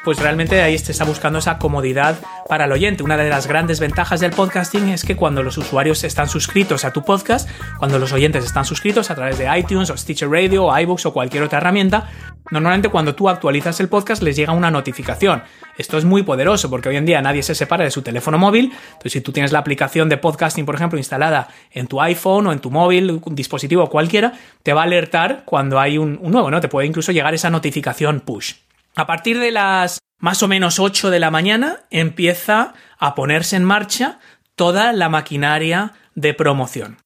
pues 0.04 0.20
realmente 0.20 0.62
ahí 0.62 0.78
se 0.78 0.92
está 0.92 1.04
buscando 1.04 1.40
esa 1.40 1.58
comodidad 1.58 2.20
para 2.48 2.66
el 2.66 2.72
oyente. 2.72 3.04
Una 3.04 3.18
de 3.18 3.30
las 3.30 3.48
grandes 3.48 3.80
ventajas 3.80 4.20
del 4.20 4.32
podcasting 4.32 4.90
es 4.90 5.04
que 5.04 5.16
cuando 5.16 5.44
los 5.44 5.58
usuarios 5.58 6.04
están 6.04 6.28
suscritos 6.28 6.86
a 6.86 6.92
tu 6.92 7.04
podcast, 7.04 7.50
cuando 7.78 8.00
los 8.00 8.12
oyentes 8.12 8.44
están 8.46 8.66
suscritos 8.66 9.12
a 9.12 9.16
través 9.16 9.38
de 9.38 9.48
iTunes 9.58 9.90
o 9.90 9.98
Stitcher 9.98 10.30
Radio 10.30 10.66
o 10.66 10.80
iBooks 10.80 11.06
o 11.06 11.14
cualquier 11.14 11.44
otra 11.44 11.60
herramienta, 11.60 12.10
normalmente 12.50 12.90
cuando 12.90 13.14
tú 13.16 13.30
actualizas 13.30 13.80
el 13.80 13.90
podcast 13.90 14.24
les 14.24 14.36
llega 14.36 14.54
una 14.54 14.72
notificación. 14.72 15.44
Esto 15.78 15.98
es 15.98 16.06
muy 16.06 16.24
poderoso 16.24 16.70
porque 16.70 16.90
hoy 16.90 16.98
en 16.98 17.06
día 17.06 17.22
nadie 17.22 17.44
se 17.44 17.56
separa 17.56 17.84
de 17.84 17.92
su 17.92 18.02
teléfono 18.02 18.38
móvil. 18.38 18.66
Entonces, 18.66 19.14
si 19.14 19.22
tú 19.22 19.32
tienes 19.32 19.52
la 19.52 19.60
aplicación 19.60 20.10
de 20.10 20.18
podcasting, 20.18 20.66
por 20.66 20.76
ejemplo, 20.76 20.98
instalada 20.98 21.48
en 21.72 21.88
tu 21.88 22.02
iPhone 22.02 22.48
o 22.48 22.52
en 22.52 22.60
tu 22.60 22.72
móvil, 22.72 23.22
un 23.24 23.36
dispositivo 23.36 23.90
cualquiera, 23.90 24.34
te 24.64 24.74
va 24.74 24.82
a 24.82 24.86
alertar 24.86 25.44
cuando 25.46 25.80
hay 25.80 25.98
un, 25.98 26.20
un 26.22 26.32
nuevo, 26.32 26.52
¿no? 26.52 26.60
Te 26.60 26.68
puede 26.68 26.88
incluso 26.88 27.12
llegar 27.12 27.34
esa 27.34 27.50
notificación 27.50 28.20
push. 28.20 28.54
A 28.96 29.08
partir 29.08 29.40
de 29.40 29.52
las 29.52 30.00
más 30.20 30.44
o 30.44 30.48
menos 30.48 30.80
8 30.80 31.10
de 31.10 31.20
la 31.20 31.32
mañana 31.32 31.80
empieza 31.90 32.74
a 33.00 33.16
ponerse 33.16 33.56
en 33.56 33.64
marcha 33.64 34.20
toda 34.56 34.94
la 34.94 35.10
maquinaria 35.10 35.94
de 36.16 36.34
promoción. 36.34 36.98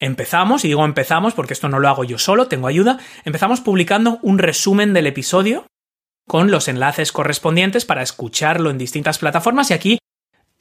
Empezamos, 0.00 0.64
y 0.64 0.68
digo 0.68 0.84
empezamos 0.84 1.34
porque 1.34 1.52
esto 1.52 1.68
no 1.68 1.78
lo 1.78 1.88
hago 1.88 2.04
yo 2.04 2.18
solo, 2.18 2.48
tengo 2.48 2.66
ayuda, 2.66 2.98
empezamos 3.24 3.60
publicando 3.60 4.18
un 4.22 4.38
resumen 4.38 4.92
del 4.92 5.06
episodio 5.06 5.66
con 6.26 6.50
los 6.50 6.68
enlaces 6.68 7.12
correspondientes 7.12 7.84
para 7.84 8.02
escucharlo 8.02 8.70
en 8.70 8.78
distintas 8.78 9.18
plataformas 9.18 9.70
y 9.70 9.74
aquí 9.74 9.98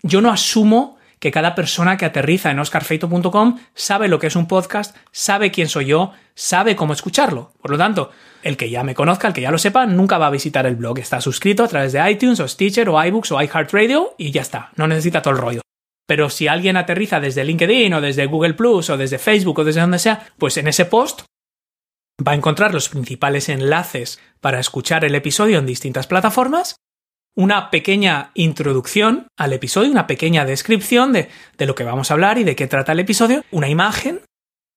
yo 0.03 0.21
no 0.21 0.31
asumo 0.31 0.97
que 1.19 1.31
cada 1.31 1.53
persona 1.53 1.97
que 1.97 2.05
aterriza 2.05 2.49
en 2.49 2.59
oscarfeito.com 2.59 3.59
sabe 3.75 4.07
lo 4.07 4.19
que 4.19 4.27
es 4.27 4.35
un 4.35 4.47
podcast, 4.47 4.95
sabe 5.11 5.51
quién 5.51 5.69
soy 5.69 5.85
yo, 5.85 6.13
sabe 6.33 6.75
cómo 6.75 6.93
escucharlo. 6.93 7.53
Por 7.61 7.69
lo 7.71 7.77
tanto, 7.77 8.11
el 8.43 8.57
que 8.57 8.69
ya 8.69 8.83
me 8.83 8.95
conozca, 8.95 9.27
el 9.27 9.33
que 9.33 9.41
ya 9.41 9.51
lo 9.51 9.57
sepa, 9.57 9.85
nunca 9.85 10.17
va 10.17 10.27
a 10.27 10.31
visitar 10.31 10.65
el 10.65 10.75
blog. 10.75 10.99
Está 10.99 11.21
suscrito 11.21 11.63
a 11.63 11.67
través 11.67 11.93
de 11.93 12.11
iTunes 12.11 12.39
o 12.39 12.47
Stitcher 12.47 12.89
o 12.89 13.03
iBooks 13.03 13.31
o 13.31 13.41
iHeartRadio 13.41 14.15
y 14.17 14.31
ya 14.31 14.41
está. 14.41 14.71
No 14.75 14.87
necesita 14.87 15.21
todo 15.21 15.33
el 15.33 15.39
rollo. 15.39 15.61
Pero 16.07 16.29
si 16.29 16.47
alguien 16.47 16.77
aterriza 16.77 17.19
desde 17.19 17.45
LinkedIn 17.45 17.93
o 17.93 18.01
desde 18.01 18.25
Google 18.25 18.53
Plus 18.53 18.89
o 18.89 18.97
desde 18.97 19.17
Facebook 19.17 19.59
o 19.59 19.63
desde 19.63 19.81
donde 19.81 19.99
sea, 19.99 20.27
pues 20.37 20.57
en 20.57 20.67
ese 20.67 20.85
post 20.85 21.21
va 22.27 22.33
a 22.33 22.35
encontrar 22.35 22.73
los 22.73 22.89
principales 22.89 23.49
enlaces 23.49 24.19
para 24.39 24.59
escuchar 24.59 25.05
el 25.05 25.15
episodio 25.15 25.57
en 25.57 25.65
distintas 25.65 26.07
plataformas, 26.07 26.75
una 27.35 27.69
pequeña 27.69 28.31
introducción 28.33 29.27
al 29.37 29.53
episodio, 29.53 29.91
una 29.91 30.07
pequeña 30.07 30.45
descripción 30.45 31.13
de, 31.13 31.29
de 31.57 31.65
lo 31.65 31.75
que 31.75 31.83
vamos 31.83 32.11
a 32.11 32.15
hablar 32.15 32.37
y 32.37 32.43
de 32.43 32.55
qué 32.55 32.67
trata 32.67 32.91
el 32.91 32.99
episodio, 32.99 33.43
una 33.51 33.69
imagen, 33.69 34.19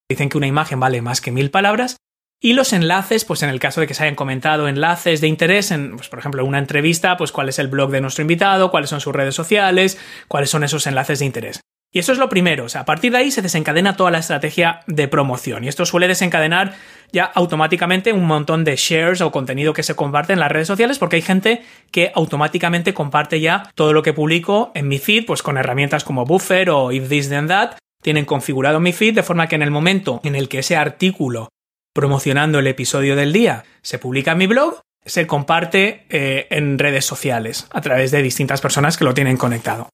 dicen 0.08 0.28
que 0.28 0.38
una 0.38 0.46
imagen 0.46 0.78
vale 0.78 1.02
más 1.02 1.20
que 1.20 1.32
mil 1.32 1.50
palabras, 1.50 1.96
y 2.40 2.52
los 2.52 2.72
enlaces, 2.72 3.24
pues 3.24 3.42
en 3.42 3.48
el 3.48 3.58
caso 3.58 3.80
de 3.80 3.86
que 3.86 3.94
se 3.94 4.02
hayan 4.02 4.16
comentado 4.16 4.68
enlaces 4.68 5.20
de 5.20 5.28
interés, 5.28 5.70
en, 5.70 5.96
pues 5.96 6.08
por 6.08 6.18
ejemplo, 6.18 6.44
una 6.44 6.58
entrevista, 6.58 7.16
pues 7.16 7.32
cuál 7.32 7.48
es 7.48 7.58
el 7.58 7.68
blog 7.68 7.90
de 7.90 8.00
nuestro 8.00 8.22
invitado, 8.22 8.70
cuáles 8.70 8.90
son 8.90 9.00
sus 9.00 9.14
redes 9.14 9.34
sociales, 9.34 9.98
cuáles 10.28 10.50
son 10.50 10.62
esos 10.64 10.86
enlaces 10.86 11.20
de 11.20 11.24
interés. 11.24 11.60
Y 11.94 12.00
eso 12.00 12.10
es 12.10 12.18
lo 12.18 12.28
primero, 12.28 12.64
o 12.64 12.68
sea, 12.68 12.80
a 12.80 12.84
partir 12.84 13.12
de 13.12 13.18
ahí 13.18 13.30
se 13.30 13.40
desencadena 13.40 13.96
toda 13.96 14.10
la 14.10 14.18
estrategia 14.18 14.80
de 14.88 15.06
promoción 15.06 15.62
y 15.62 15.68
esto 15.68 15.86
suele 15.86 16.08
desencadenar 16.08 16.74
ya 17.12 17.22
automáticamente 17.24 18.12
un 18.12 18.26
montón 18.26 18.64
de 18.64 18.74
shares 18.74 19.20
o 19.20 19.30
contenido 19.30 19.72
que 19.72 19.84
se 19.84 19.94
comparte 19.94 20.32
en 20.32 20.40
las 20.40 20.50
redes 20.50 20.66
sociales 20.66 20.98
porque 20.98 21.16
hay 21.16 21.22
gente 21.22 21.62
que 21.92 22.10
automáticamente 22.16 22.94
comparte 22.94 23.38
ya 23.40 23.70
todo 23.76 23.92
lo 23.92 24.02
que 24.02 24.12
publico 24.12 24.72
en 24.74 24.88
mi 24.88 24.98
feed, 24.98 25.24
pues 25.24 25.44
con 25.44 25.56
herramientas 25.56 26.02
como 26.02 26.24
Buffer 26.24 26.68
o 26.70 26.90
If 26.90 27.08
This 27.08 27.28
Then 27.28 27.46
That, 27.46 27.76
tienen 28.02 28.24
configurado 28.24 28.80
mi 28.80 28.92
feed 28.92 29.14
de 29.14 29.22
forma 29.22 29.46
que 29.46 29.54
en 29.54 29.62
el 29.62 29.70
momento 29.70 30.20
en 30.24 30.34
el 30.34 30.48
que 30.48 30.58
ese 30.58 30.76
artículo 30.76 31.50
promocionando 31.94 32.58
el 32.58 32.66
episodio 32.66 33.16
del 33.16 33.32
día 33.32 33.64
se 33.80 33.98
publica 33.98 34.32
en 34.32 34.38
mi 34.38 34.46
blog, 34.46 34.80
se 35.06 35.26
comparte 35.26 36.04
eh, 36.10 36.46
en 36.50 36.78
redes 36.78 37.06
sociales 37.06 37.66
a 37.70 37.80
través 37.80 38.10
de 38.10 38.22
distintas 38.22 38.60
personas 38.60 38.98
que 38.98 39.04
lo 39.04 39.14
tienen 39.14 39.36
conectado. 39.36 39.88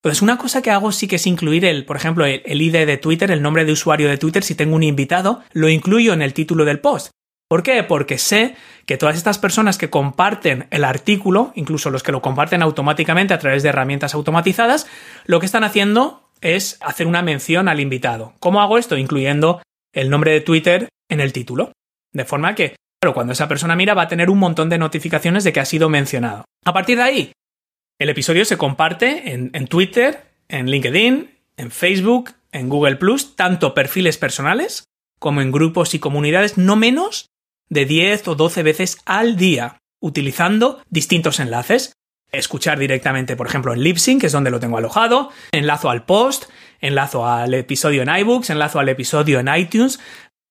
Pues 0.00 0.22
una 0.22 0.38
cosa 0.38 0.62
que 0.62 0.70
hago 0.70 0.90
sí 0.92 1.06
que 1.06 1.16
es 1.16 1.26
incluir 1.26 1.64
el, 1.64 1.84
por 1.84 1.96
ejemplo, 1.96 2.24
el, 2.24 2.42
el 2.44 2.62
ID 2.62 2.86
de 2.86 2.96
Twitter, 2.96 3.30
el 3.30 3.42
nombre 3.42 3.64
de 3.64 3.72
usuario 3.72 4.08
de 4.08 4.18
Twitter, 4.18 4.42
si 4.42 4.54
tengo 4.54 4.74
un 4.74 4.82
invitado, 4.82 5.42
lo 5.52 5.68
incluyo 5.68 6.12
en 6.12 6.22
el 6.22 6.34
título 6.34 6.64
del 6.64 6.80
post. 6.80 7.10
¿Por 7.48 7.62
qué? 7.62 7.82
Porque 7.82 8.16
sé 8.16 8.56
que 8.86 8.96
todas 8.96 9.16
estas 9.16 9.38
personas 9.38 9.76
que 9.76 9.90
comparten 9.90 10.68
el 10.70 10.84
artículo, 10.84 11.52
incluso 11.54 11.90
los 11.90 12.02
que 12.02 12.10
lo 12.10 12.22
comparten 12.22 12.62
automáticamente 12.62 13.34
a 13.34 13.38
través 13.38 13.62
de 13.62 13.68
herramientas 13.68 14.14
automatizadas, 14.14 14.86
lo 15.26 15.38
que 15.38 15.46
están 15.46 15.62
haciendo 15.62 16.30
es 16.40 16.78
hacer 16.80 17.06
una 17.06 17.22
mención 17.22 17.68
al 17.68 17.78
invitado. 17.78 18.32
¿Cómo 18.40 18.62
hago 18.62 18.78
esto? 18.78 18.96
Incluyendo 18.96 19.60
el 19.92 20.10
nombre 20.10 20.32
de 20.32 20.40
Twitter 20.40 20.88
en 21.08 21.20
el 21.20 21.32
título. 21.32 21.72
De 22.12 22.24
forma 22.24 22.54
que, 22.54 22.76
claro, 23.00 23.14
cuando 23.14 23.32
esa 23.32 23.48
persona 23.48 23.76
mira 23.76 23.94
va 23.94 24.02
a 24.02 24.08
tener 24.08 24.30
un 24.30 24.38
montón 24.38 24.68
de 24.68 24.78
notificaciones 24.78 25.44
de 25.44 25.52
que 25.52 25.60
ha 25.60 25.64
sido 25.64 25.88
mencionado. 25.88 26.44
A 26.64 26.72
partir 26.72 26.96
de 26.96 27.02
ahí, 27.02 27.32
el 27.98 28.10
episodio 28.10 28.44
se 28.44 28.58
comparte 28.58 29.32
en, 29.32 29.50
en 29.52 29.66
Twitter, 29.66 30.24
en 30.48 30.70
LinkedIn, 30.70 31.30
en 31.56 31.70
Facebook, 31.70 32.34
en 32.52 32.68
Google 32.68 32.98
tanto 33.36 33.74
perfiles 33.74 34.18
personales 34.18 34.84
como 35.18 35.40
en 35.40 35.52
grupos 35.52 35.94
y 35.94 35.98
comunidades, 35.98 36.58
no 36.58 36.76
menos 36.76 37.30
de 37.68 37.86
10 37.86 38.28
o 38.28 38.34
12 38.34 38.62
veces 38.62 38.98
al 39.06 39.36
día, 39.36 39.78
utilizando 40.00 40.82
distintos 40.90 41.40
enlaces. 41.40 41.94
Escuchar 42.32 42.78
directamente, 42.78 43.36
por 43.36 43.46
ejemplo, 43.46 43.74
en 43.74 43.82
Libsyn, 43.82 44.18
que 44.18 44.26
es 44.26 44.32
donde 44.32 44.50
lo 44.50 44.58
tengo 44.58 44.78
alojado, 44.78 45.30
enlazo 45.52 45.90
al 45.90 46.06
post, 46.06 46.44
enlazo 46.80 47.26
al 47.26 47.52
episodio 47.52 48.02
en 48.02 48.08
iBooks, 48.08 48.48
enlazo 48.48 48.80
al 48.80 48.88
episodio 48.88 49.38
en 49.38 49.54
iTunes. 49.54 50.00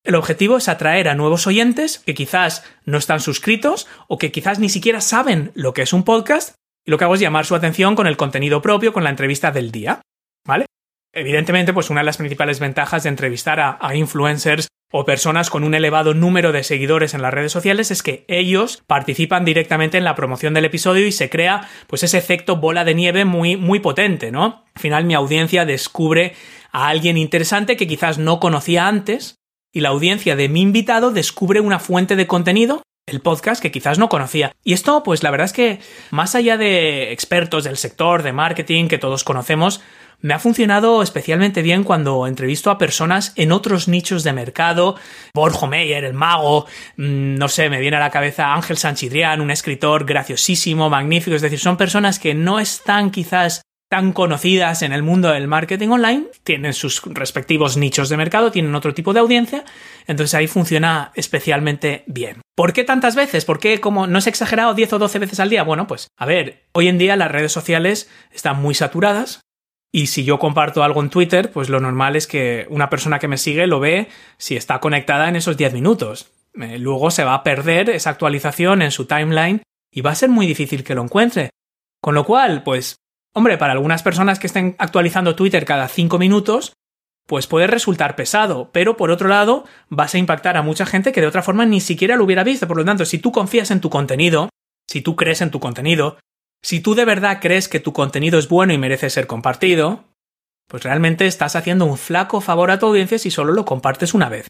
El 0.04 0.14
objetivo 0.14 0.58
es 0.58 0.70
atraer 0.70 1.10
a 1.10 1.16
nuevos 1.16 1.48
oyentes 1.48 1.98
que 1.98 2.14
quizás 2.14 2.64
no 2.86 3.00
están 3.00 3.20
suscritos 3.20 3.88
o 4.08 4.20
que 4.20 4.32
quizás 4.32 4.60
ni 4.60 4.70
siquiera 4.70 5.02
saben 5.02 5.52
lo 5.56 5.74
que 5.74 5.82
es 5.82 5.92
un 5.92 6.04
podcast 6.04 6.54
y 6.86 6.92
lo 6.92 7.00
que 7.00 7.06
hago 7.06 7.16
es 7.16 7.20
llamar 7.20 7.46
su 7.46 7.56
atención 7.56 7.96
con 7.96 8.06
el 8.06 8.18
contenido 8.18 8.62
propio, 8.62 8.94
con 8.94 9.04
la 9.04 9.10
entrevista 9.10 9.52
del 9.52 9.72
día. 9.72 10.02
¿Vale? 10.46 10.68
Evidentemente, 11.14 11.74
pues 11.74 11.90
una 11.90 12.02
de 12.02 12.06
las 12.06 12.18
principales 12.18 12.60
ventajas 12.60 13.04
de 13.04 13.10
entrevistar 13.10 13.60
a, 13.60 13.78
a, 13.82 13.96
influencers 13.96 14.68
o 14.92 15.06
personas 15.06 15.50
con 15.50 15.64
un 15.64 15.74
elevado 15.74 16.14
número 16.14 16.52
de 16.52 16.64
seguidores 16.64 17.14
en 17.14 17.22
las 17.22 17.34
redes 17.34 17.52
sociales 17.52 17.92
es 17.92 18.04
que 18.04 18.26
ellos 18.28 18.84
participan 18.88 19.46
directamente 19.46 19.98
en 19.98 20.04
la 20.04 20.16
promoción 20.16 20.54
del 20.54 20.66
episodio 20.66 21.08
y 21.08 21.12
se 21.12 21.30
crea 21.30 21.70
pues 21.88 22.04
ese 22.04 22.18
efecto 22.18 22.58
bola 22.58 22.84
de 22.84 22.94
nieve 22.94 23.26
muy 23.26 23.58
muy 23.58 23.80
potente, 23.80 24.32
¿no? 24.32 24.66
Al 24.76 24.82
final 24.82 25.06
mi 25.06 25.14
audiencia 25.14 25.66
descubre 25.66 26.36
a 26.72 26.90
alguien 26.90 27.18
interesante 27.18 27.78
que 27.78 27.88
quizás 27.88 28.18
no 28.18 28.40
conocía 28.40 28.88
antes 28.88 29.40
y 29.74 29.80
la 29.80 29.90
audiencia 29.90 30.36
de 30.36 30.50
mi 30.50 30.62
invitado 30.62 31.12
descubre 31.12 31.62
una 31.62 31.80
fuente 31.80 32.16
de 32.16 32.28
contenido 32.28 32.84
el 33.08 33.22
podcast 33.22 33.62
que 33.62 33.72
quizás 33.72 34.00
no 34.00 34.10
conocía. 34.10 34.54
Y 34.64 34.74
esto, 34.74 35.04
pues 35.04 35.24
la 35.24 35.32
verdad 35.32 35.46
es 35.46 35.54
que, 35.54 35.80
más 36.12 36.36
allá 36.36 36.58
de 36.58 37.12
expertos 37.12 37.64
del 37.64 37.78
sector 37.78 38.24
de 38.24 38.32
marketing 38.32 38.88
que 38.88 38.98
todos 38.98 39.24
conocemos, 39.24 39.82
me 40.22 40.34
ha 40.34 40.40
funcionado 40.40 41.02
especialmente 41.02 41.62
bien 41.62 41.84
cuando 41.84 42.28
entrevisto 42.28 42.70
a 42.70 42.78
personas 42.78 43.34
en 43.36 43.52
otros 43.52 43.88
nichos 43.88 44.24
de 44.24 44.34
mercado. 44.34 44.96
Borjo 45.34 45.68
Meyer, 45.68 46.04
el 46.04 46.14
mago, 46.14 46.66
mm, 46.98 47.36
no 47.36 47.48
sé, 47.48 47.70
me 47.70 47.80
viene 47.80 47.98
a 47.98 48.02
la 48.02 48.10
cabeza 48.10 48.54
Ángel 48.54 48.78
Sanchidrián, 48.78 49.42
un 49.42 49.52
escritor 49.52 50.06
graciosísimo, 50.06 50.90
magnífico. 50.90 51.36
Es 51.36 51.42
decir, 51.42 51.60
son 51.60 51.78
personas 51.78 52.20
que 52.20 52.34
no 52.34 52.60
están 52.60 53.12
quizás 53.12 53.62
tan 53.92 54.14
conocidas 54.14 54.84
en 54.84 54.94
el 54.94 55.04
mundo 55.04 55.32
del 55.32 55.50
marketing 55.50 55.90
online, 55.90 56.28
tienen 56.46 56.74
sus 56.74 57.02
respectivos 57.08 57.76
nichos 57.76 58.08
de 58.08 58.16
mercado, 58.16 58.50
tienen 58.50 58.74
otro 58.74 58.94
tipo 58.94 59.12
de 59.12 59.20
audiencia, 59.20 59.66
entonces 60.08 60.34
ahí 60.34 60.48
funciona 60.48 61.12
especialmente 61.14 62.06
bien. 62.08 62.40
¿Por 62.56 62.72
qué 62.72 62.86
tantas 62.86 63.18
veces? 63.18 63.44
¿Por 63.44 63.60
qué 63.60 63.82
como 63.82 64.08
no 64.08 64.20
es 64.20 64.28
exagerado 64.28 64.74
10 64.74 64.94
o 64.94 65.00
12 65.00 65.20
veces 65.20 65.42
al 65.42 65.50
día? 65.50 65.64
Bueno, 65.64 65.88
pues 65.88 66.08
a 66.18 66.26
ver, 66.26 66.64
hoy 66.72 66.88
en 66.88 66.98
día 66.98 67.18
las 67.18 67.32
redes 67.32 67.52
sociales 67.52 68.10
están 68.32 68.62
muy 68.62 68.76
saturadas, 68.76 69.42
y 69.92 70.08
si 70.08 70.24
yo 70.24 70.40
comparto 70.40 70.84
algo 70.84 71.02
en 71.02 71.10
Twitter, 71.10 71.52
pues 71.52 71.70
lo 71.70 71.80
normal 71.80 72.16
es 72.16 72.26
que 72.26 72.66
una 72.70 72.90
persona 72.90 73.20
que 73.20 73.28
me 73.28 73.38
sigue 73.38 73.68
lo 73.68 73.80
ve 73.80 74.08
si 74.38 74.56
está 74.56 74.80
conectada 74.80 75.28
en 75.28 75.36
esos 75.36 75.58
10 75.58 75.74
minutos. 75.74 76.32
Eh, 76.56 76.78
luego 76.80 77.12
se 77.12 77.26
va 77.26 77.34
a 77.34 77.44
perder 77.44 77.90
esa 77.90 78.10
actualización 78.10 78.82
en 78.82 78.92
su 78.92 79.06
timeline 79.06 79.64
y 79.92 80.02
va 80.02 80.12
a 80.12 80.16
ser 80.16 80.30
muy 80.30 80.48
difícil 80.48 80.84
que 80.84 80.96
lo 80.96 81.04
encuentre. 81.04 81.50
Con 82.02 82.16
lo 82.16 82.26
cual, 82.26 82.64
pues, 82.64 82.96
hombre, 83.34 83.58
para 83.58 83.74
algunas 83.74 84.02
personas 84.02 84.40
que 84.40 84.48
estén 84.48 84.76
actualizando 84.80 85.36
Twitter 85.36 85.66
cada 85.66 85.90
5 85.90 86.18
minutos, 86.18 86.74
pues 87.28 87.48
puede 87.48 87.68
resultar 87.68 88.16
pesado, 88.16 88.72
pero 88.72 88.98
por 88.98 89.12
otro 89.12 89.28
lado 89.28 89.66
vas 89.90 90.16
a 90.16 90.18
impactar 90.18 90.58
a 90.58 90.64
mucha 90.64 90.86
gente 90.86 91.12
que 91.12 91.22
de 91.22 91.28
otra 91.28 91.44
forma 91.44 91.66
ni 91.66 91.82
siquiera 91.82 92.16
lo 92.16 92.24
hubiera 92.24 92.44
visto. 92.44 92.68
Por 92.68 92.78
lo 92.78 92.86
tanto, 92.86 93.06
si 93.06 93.20
tú 93.20 93.32
confías 93.32 93.72
en 93.72 93.82
tu 93.82 93.90
contenido, 93.90 94.50
si 94.90 95.02
tú 95.02 95.16
crees 95.16 95.42
en 95.42 95.52
tu 95.52 95.60
contenido, 95.60 96.18
si 96.62 96.80
tú 96.80 96.96
de 96.96 97.06
verdad 97.06 97.40
crees 97.42 97.68
que 97.68 97.80
tu 97.80 97.94
contenido 97.94 98.38
es 98.38 98.48
bueno 98.48 98.74
y 98.74 98.78
merece 98.78 99.10
ser 99.10 99.28
compartido, 99.28 100.06
pues 100.68 100.84
realmente 100.84 101.26
estás 101.26 101.56
haciendo 101.56 101.86
un 101.86 101.98
flaco 101.98 102.40
favor 102.40 102.72
a 102.72 102.80
tu 102.80 102.88
audiencia 102.88 103.20
si 103.20 103.32
solo 103.32 103.54
lo 103.54 103.66
compartes 103.66 104.14
una 104.14 104.30
vez. 104.30 104.48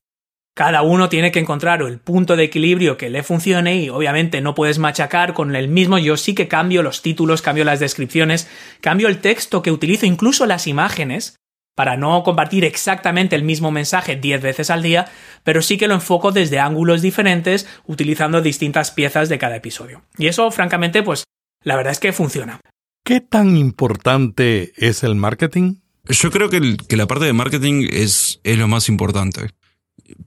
Cada 0.53 0.81
uno 0.81 1.07
tiene 1.07 1.31
que 1.31 1.39
encontrar 1.39 1.81
el 1.81 1.99
punto 1.99 2.35
de 2.35 2.43
equilibrio 2.43 2.97
que 2.97 3.09
le 3.09 3.23
funcione 3.23 3.77
y 3.77 3.89
obviamente 3.89 4.41
no 4.41 4.53
puedes 4.53 4.79
machacar 4.79 5.33
con 5.33 5.55
el 5.55 5.69
mismo. 5.69 5.97
Yo 5.97 6.17
sí 6.17 6.35
que 6.35 6.49
cambio 6.49 6.83
los 6.83 7.01
títulos, 7.01 7.41
cambio 7.41 7.63
las 7.63 7.79
descripciones, 7.79 8.49
cambio 8.81 9.07
el 9.07 9.21
texto 9.21 9.61
que 9.61 9.71
utilizo, 9.71 10.05
incluso 10.05 10.45
las 10.45 10.67
imágenes, 10.67 11.37
para 11.73 11.95
no 11.95 12.21
compartir 12.23 12.65
exactamente 12.65 13.37
el 13.37 13.43
mismo 13.43 13.71
mensaje 13.71 14.17
10 14.17 14.41
veces 14.41 14.69
al 14.69 14.83
día, 14.83 15.07
pero 15.45 15.61
sí 15.61 15.77
que 15.77 15.87
lo 15.87 15.93
enfoco 15.93 16.33
desde 16.33 16.59
ángulos 16.59 17.01
diferentes, 17.01 17.65
utilizando 17.87 18.41
distintas 18.41 18.91
piezas 18.91 19.29
de 19.29 19.39
cada 19.39 19.55
episodio. 19.55 20.03
Y 20.17 20.27
eso, 20.27 20.51
francamente, 20.51 21.01
pues 21.01 21.23
la 21.63 21.75
verdad 21.75 21.91
es 21.91 21.99
que 21.99 22.13
funciona. 22.13 22.59
¿Qué 23.03 23.19
tan 23.19 23.57
importante 23.57 24.73
es 24.77 25.03
el 25.03 25.15
marketing? 25.15 25.75
Yo 26.05 26.31
creo 26.31 26.49
que, 26.49 26.57
el, 26.57 26.77
que 26.77 26.97
la 26.97 27.07
parte 27.07 27.25
de 27.25 27.33
marketing 27.33 27.87
es, 27.91 28.39
es, 28.43 28.57
lo 28.57 28.67
más 28.67 28.89
importante. 28.89 29.49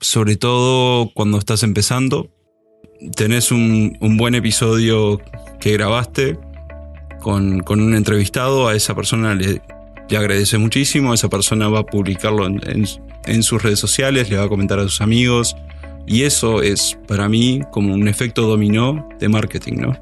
Sobre 0.00 0.36
todo 0.36 1.10
cuando 1.14 1.38
estás 1.38 1.62
empezando. 1.62 2.30
Tenés 3.16 3.50
un, 3.50 3.96
un 4.00 4.16
buen 4.16 4.34
episodio 4.34 5.20
que 5.60 5.72
grabaste 5.72 6.38
con, 7.20 7.60
con, 7.60 7.80
un 7.80 7.94
entrevistado. 7.94 8.68
A 8.68 8.74
esa 8.74 8.94
persona 8.94 9.34
le, 9.34 9.60
le, 10.08 10.16
agradece 10.16 10.58
muchísimo. 10.58 11.14
Esa 11.14 11.28
persona 11.28 11.68
va 11.68 11.80
a 11.80 11.86
publicarlo 11.86 12.46
en, 12.46 12.60
en, 12.68 12.86
en 13.26 13.42
sus 13.42 13.62
redes 13.62 13.78
sociales, 13.78 14.30
le 14.30 14.36
va 14.36 14.44
a 14.44 14.48
comentar 14.48 14.78
a 14.78 14.84
sus 14.84 15.00
amigos. 15.00 15.56
Y 16.06 16.22
eso 16.22 16.62
es 16.62 16.98
para 17.06 17.28
mí 17.28 17.60
como 17.72 17.94
un 17.94 18.08
efecto 18.08 18.42
dominó 18.42 19.08
de 19.18 19.28
marketing, 19.28 19.74
¿no? 19.78 19.98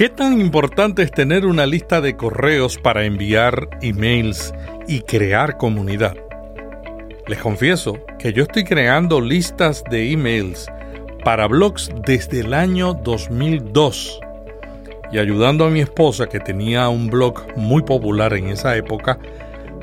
¿Qué 0.00 0.08
tan 0.08 0.40
importante 0.40 1.02
es 1.02 1.10
tener 1.10 1.44
una 1.44 1.66
lista 1.66 2.00
de 2.00 2.16
correos 2.16 2.78
para 2.78 3.04
enviar 3.04 3.68
emails 3.82 4.54
y 4.88 5.00
crear 5.00 5.58
comunidad? 5.58 6.16
Les 7.26 7.38
confieso 7.38 7.98
que 8.18 8.32
yo 8.32 8.44
estoy 8.44 8.64
creando 8.64 9.20
listas 9.20 9.84
de 9.90 10.10
emails 10.10 10.68
para 11.22 11.46
blogs 11.48 11.90
desde 12.06 12.40
el 12.40 12.54
año 12.54 12.94
2002 12.94 14.20
y 15.12 15.18
ayudando 15.18 15.66
a 15.66 15.70
mi 15.70 15.82
esposa 15.82 16.30
que 16.30 16.40
tenía 16.40 16.88
un 16.88 17.08
blog 17.08 17.54
muy 17.58 17.82
popular 17.82 18.32
en 18.32 18.48
esa 18.48 18.74
época, 18.78 19.18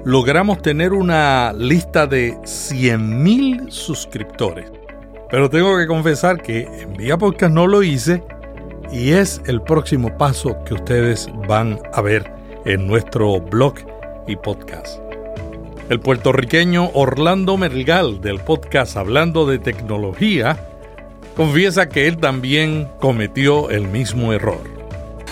logramos 0.04 0.64
tener 0.64 0.94
una 0.94 1.54
lista 1.54 2.08
de 2.08 2.34
100.000 2.38 3.70
suscriptores. 3.70 4.72
Pero 5.30 5.48
tengo 5.48 5.78
que 5.78 5.86
confesar 5.86 6.42
que 6.42 6.62
en 6.62 6.94
Vía 6.94 7.20
Podcast 7.20 7.54
no 7.54 7.68
lo 7.68 7.84
hice 7.84 8.24
y 8.92 9.12
es 9.12 9.42
el 9.46 9.62
próximo 9.62 10.18
paso 10.18 10.58
que 10.66 10.74
ustedes 10.74 11.30
van 11.48 11.80
a 11.94 12.02
ver 12.02 12.32
en 12.66 12.88
nuestro 12.88 13.40
blog 13.40 13.76
y 14.28 14.36
podcast. 14.36 15.00
El 15.90 16.00
puertorriqueño 16.00 16.92
Orlando 16.94 17.58
Mergal 17.58 18.22
del 18.22 18.40
podcast 18.40 18.98
Hablando 18.98 19.46
de 19.46 19.60
Tecnología 19.60 20.58
confiesa 21.36 21.88
que 21.90 22.08
él 22.08 22.18
también 22.18 22.90
cometió 23.00 23.70
el 23.70 23.88
mismo 23.88 24.34
error 24.34 24.77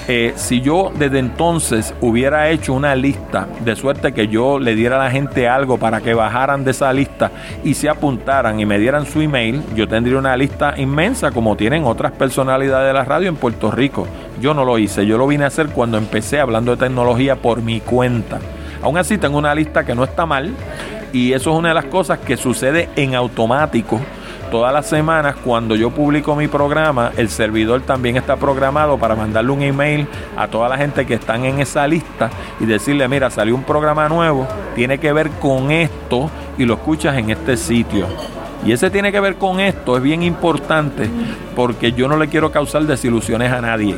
eh, 0.07 0.33
si 0.35 0.61
yo 0.61 0.91
desde 0.93 1.17
entonces 1.17 1.95
hubiera 1.99 2.49
hecho 2.51 2.73
una 2.73 2.95
lista 2.95 3.47
de 3.63 3.75
suerte 3.75 4.13
que 4.13 4.27
yo 4.27 4.59
le 4.59 4.75
diera 4.75 4.97
a 4.97 5.05
la 5.05 5.11
gente 5.11 5.47
algo 5.47 5.79
para 5.79 6.01
que 6.01 6.13
bajaran 6.13 6.63
de 6.63 6.71
esa 6.71 6.93
lista 6.93 7.31
y 7.63 7.73
se 7.73 7.89
apuntaran 7.89 8.59
y 8.59 8.67
me 8.67 8.77
dieran 8.77 9.07
su 9.07 9.21
email, 9.21 9.63
yo 9.75 9.87
tendría 9.87 10.19
una 10.19 10.37
lista 10.37 10.75
inmensa 10.77 11.31
como 11.31 11.55
tienen 11.55 11.85
otras 11.85 12.11
personalidades 12.11 12.87
de 12.87 12.93
la 12.93 13.03
radio 13.03 13.29
en 13.29 13.35
Puerto 13.35 13.71
Rico. 13.71 14.07
Yo 14.39 14.53
no 14.53 14.63
lo 14.63 14.77
hice, 14.77 15.07
yo 15.07 15.17
lo 15.17 15.25
vine 15.25 15.45
a 15.45 15.47
hacer 15.47 15.69
cuando 15.69 15.97
empecé 15.97 16.39
hablando 16.39 16.75
de 16.75 16.77
tecnología 16.77 17.37
por 17.37 17.63
mi 17.63 17.79
cuenta. 17.79 18.39
Aún 18.83 18.99
así 18.99 19.17
tengo 19.17 19.39
una 19.39 19.55
lista 19.55 19.83
que 19.83 19.95
no 19.95 20.03
está 20.03 20.27
mal 20.27 20.53
y 21.13 21.33
eso 21.33 21.51
es 21.51 21.57
una 21.57 21.69
de 21.69 21.75
las 21.75 21.85
cosas 21.85 22.19
que 22.19 22.37
sucede 22.37 22.89
en 22.95 23.15
automático 23.15 23.99
todas 24.51 24.73
las 24.73 24.87
semanas 24.87 25.35
cuando 25.43 25.75
yo 25.75 25.91
publico 25.91 26.35
mi 26.35 26.47
programa, 26.47 27.11
el 27.17 27.29
servidor 27.29 27.81
también 27.81 28.17
está 28.17 28.35
programado 28.35 28.97
para 28.97 29.15
mandarle 29.15 29.51
un 29.51 29.61
email 29.61 30.07
a 30.37 30.47
toda 30.47 30.69
la 30.69 30.77
gente 30.77 31.05
que 31.05 31.15
están 31.15 31.45
en 31.45 31.59
esa 31.59 31.87
lista 31.87 32.29
y 32.59 32.65
decirle, 32.65 33.07
mira, 33.07 33.29
salió 33.29 33.55
un 33.55 33.63
programa 33.63 34.07
nuevo, 34.09 34.47
tiene 34.75 34.97
que 34.97 35.13
ver 35.13 35.29
con 35.31 35.71
esto 35.71 36.29
y 36.57 36.65
lo 36.65 36.75
escuchas 36.75 37.17
en 37.17 37.29
este 37.29 37.57
sitio. 37.57 38.07
Y 38.65 38.71
ese 38.71 38.89
tiene 38.89 39.11
que 39.11 39.19
ver 39.19 39.35
con 39.35 39.59
esto, 39.59 39.97
es 39.97 40.01
bien 40.01 40.23
importante 40.23 41.09
porque 41.55 41.91
yo 41.91 42.07
no 42.07 42.17
le 42.17 42.27
quiero 42.29 42.51
causar 42.51 42.83
desilusiones 42.83 43.51
a 43.51 43.61
nadie 43.61 43.95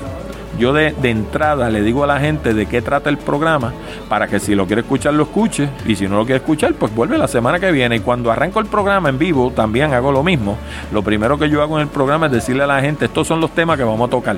yo 0.57 0.73
de, 0.73 0.93
de, 0.93 1.09
entrada 1.09 1.69
le 1.69 1.81
digo 1.81 2.03
a 2.03 2.07
la 2.07 2.19
gente 2.19 2.53
de 2.53 2.65
qué 2.65 2.81
trata 2.81 3.09
el 3.09 3.17
programa 3.17 3.73
para 4.09 4.27
que 4.27 4.39
si 4.39 4.55
lo 4.55 4.65
quiere 4.65 4.81
escuchar 4.81 5.13
lo 5.13 5.23
escuche 5.23 5.69
y 5.85 5.95
si 5.95 6.07
no 6.07 6.17
lo 6.17 6.25
quiere 6.25 6.37
escuchar 6.37 6.73
pues 6.73 6.93
vuelve 6.93 7.17
la 7.17 7.27
semana 7.27 7.59
que 7.59 7.71
viene 7.71 7.97
y 7.97 7.99
cuando 7.99 8.31
arranco 8.31 8.59
el 8.59 8.65
programa 8.65 9.09
en 9.09 9.17
vivo 9.17 9.51
también 9.51 9.93
hago 9.93 10.11
lo 10.11 10.23
mismo. 10.23 10.57
Lo 10.91 11.01
primero 11.03 11.37
que 11.37 11.49
yo 11.49 11.61
hago 11.61 11.77
en 11.77 11.83
el 11.83 11.89
programa 11.89 12.27
es 12.27 12.31
decirle 12.31 12.63
a 12.63 12.67
la 12.67 12.81
gente 12.81 13.05
estos 13.05 13.27
son 13.27 13.39
los 13.39 13.51
temas 13.51 13.77
que 13.77 13.83
vamos 13.83 14.07
a 14.07 14.11
tocar. 14.11 14.37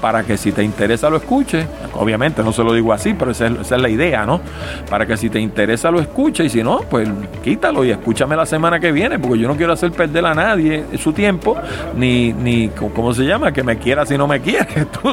Para 0.00 0.24
que 0.24 0.36
si 0.36 0.52
te 0.52 0.62
interesa 0.62 1.10
lo 1.10 1.16
escuche. 1.16 1.66
Obviamente 1.94 2.42
no 2.42 2.52
se 2.52 2.62
lo 2.62 2.72
digo 2.72 2.92
así, 2.92 3.14
pero 3.14 3.30
esa 3.30 3.46
es, 3.46 3.70
la 3.70 3.88
idea, 3.88 4.24
¿no? 4.24 4.40
Para 4.88 5.06
que 5.06 5.16
si 5.16 5.30
te 5.30 5.38
interesa 5.40 5.90
lo 5.90 6.00
escuche 6.00 6.44
y 6.44 6.48
si 6.48 6.62
no, 6.62 6.80
pues 6.90 7.08
quítalo 7.42 7.84
y 7.84 7.90
escúchame 7.90 8.36
la 8.36 8.46
semana 8.46 8.80
que 8.80 8.92
viene, 8.92 9.18
porque 9.18 9.38
yo 9.38 9.48
no 9.48 9.56
quiero 9.56 9.72
hacer 9.72 9.92
perder 9.92 10.26
a 10.26 10.34
nadie 10.34 10.84
su 10.98 11.12
tiempo, 11.12 11.56
ni, 11.96 12.32
ni 12.32 12.68
¿cómo 12.68 13.14
se 13.14 13.24
llama? 13.24 13.52
Que 13.52 13.62
me 13.62 13.78
quiera 13.78 14.06
si 14.06 14.16
no 14.16 14.26
me 14.26 14.40
quiere. 14.40 14.86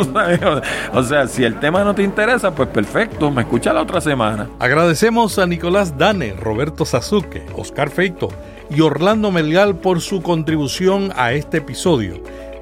O 0.93 1.03
sea, 1.03 1.27
si 1.27 1.43
el 1.43 1.59
tema 1.59 1.83
no 1.83 1.93
te 1.93 2.03
interesa, 2.03 2.51
pues 2.53 2.69
perfecto, 2.69 3.31
me 3.31 3.41
escucha 3.41 3.73
la 3.73 3.81
otra 3.81 4.01
semana. 4.01 4.47
Agradecemos 4.59 5.37
a 5.39 5.45
Nicolás 5.45 5.97
Dane, 5.97 6.33
Roberto 6.33 6.85
Sasuke, 6.85 7.45
Oscar 7.55 7.89
Feito 7.89 8.29
y 8.69 8.81
Orlando 8.81 9.31
Melgal 9.31 9.75
por 9.75 10.01
su 10.01 10.21
contribución 10.21 11.11
a 11.15 11.33
este 11.33 11.57
episodio. 11.57 12.21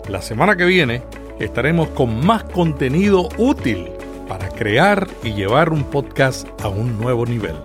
La 0.10 0.22
semana 0.22 0.56
que 0.56 0.66
viene 0.66 1.02
estaremos 1.44 1.90
con 1.90 2.26
más 2.26 2.44
contenido 2.44 3.30
útil 3.38 3.90
para 4.28 4.50
crear 4.50 5.08
y 5.24 5.34
llevar 5.34 5.72
un 5.72 5.84
podcast 5.84 6.48
a 6.62 6.68
un 6.70 6.98
nuevo 7.00 7.26
nivel. 7.26 7.56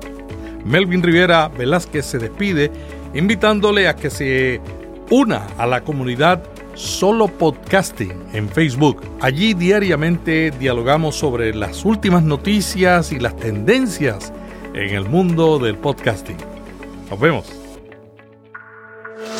Melvin 0.64 1.02
Rivera 1.02 1.48
Velázquez 1.48 2.04
se 2.04 2.18
despide 2.18 2.70
invitándole 3.14 3.88
a 3.88 3.96
que 3.96 4.10
se 4.10 4.60
una 5.10 5.46
a 5.56 5.66
la 5.66 5.82
comunidad 5.82 6.42
Solo 6.74 7.26
Podcasting 7.26 8.12
en 8.32 8.48
Facebook. 8.48 9.02
Allí 9.20 9.54
diariamente 9.54 10.52
dialogamos 10.52 11.16
sobre 11.16 11.54
las 11.54 11.84
últimas 11.84 12.22
noticias 12.22 13.12
y 13.12 13.18
las 13.18 13.34
tendencias 13.36 14.32
en 14.74 14.94
el 14.94 15.08
mundo 15.08 15.58
del 15.58 15.76
podcasting. 15.76 16.36
Nos 17.10 17.18
vemos. 17.18 17.57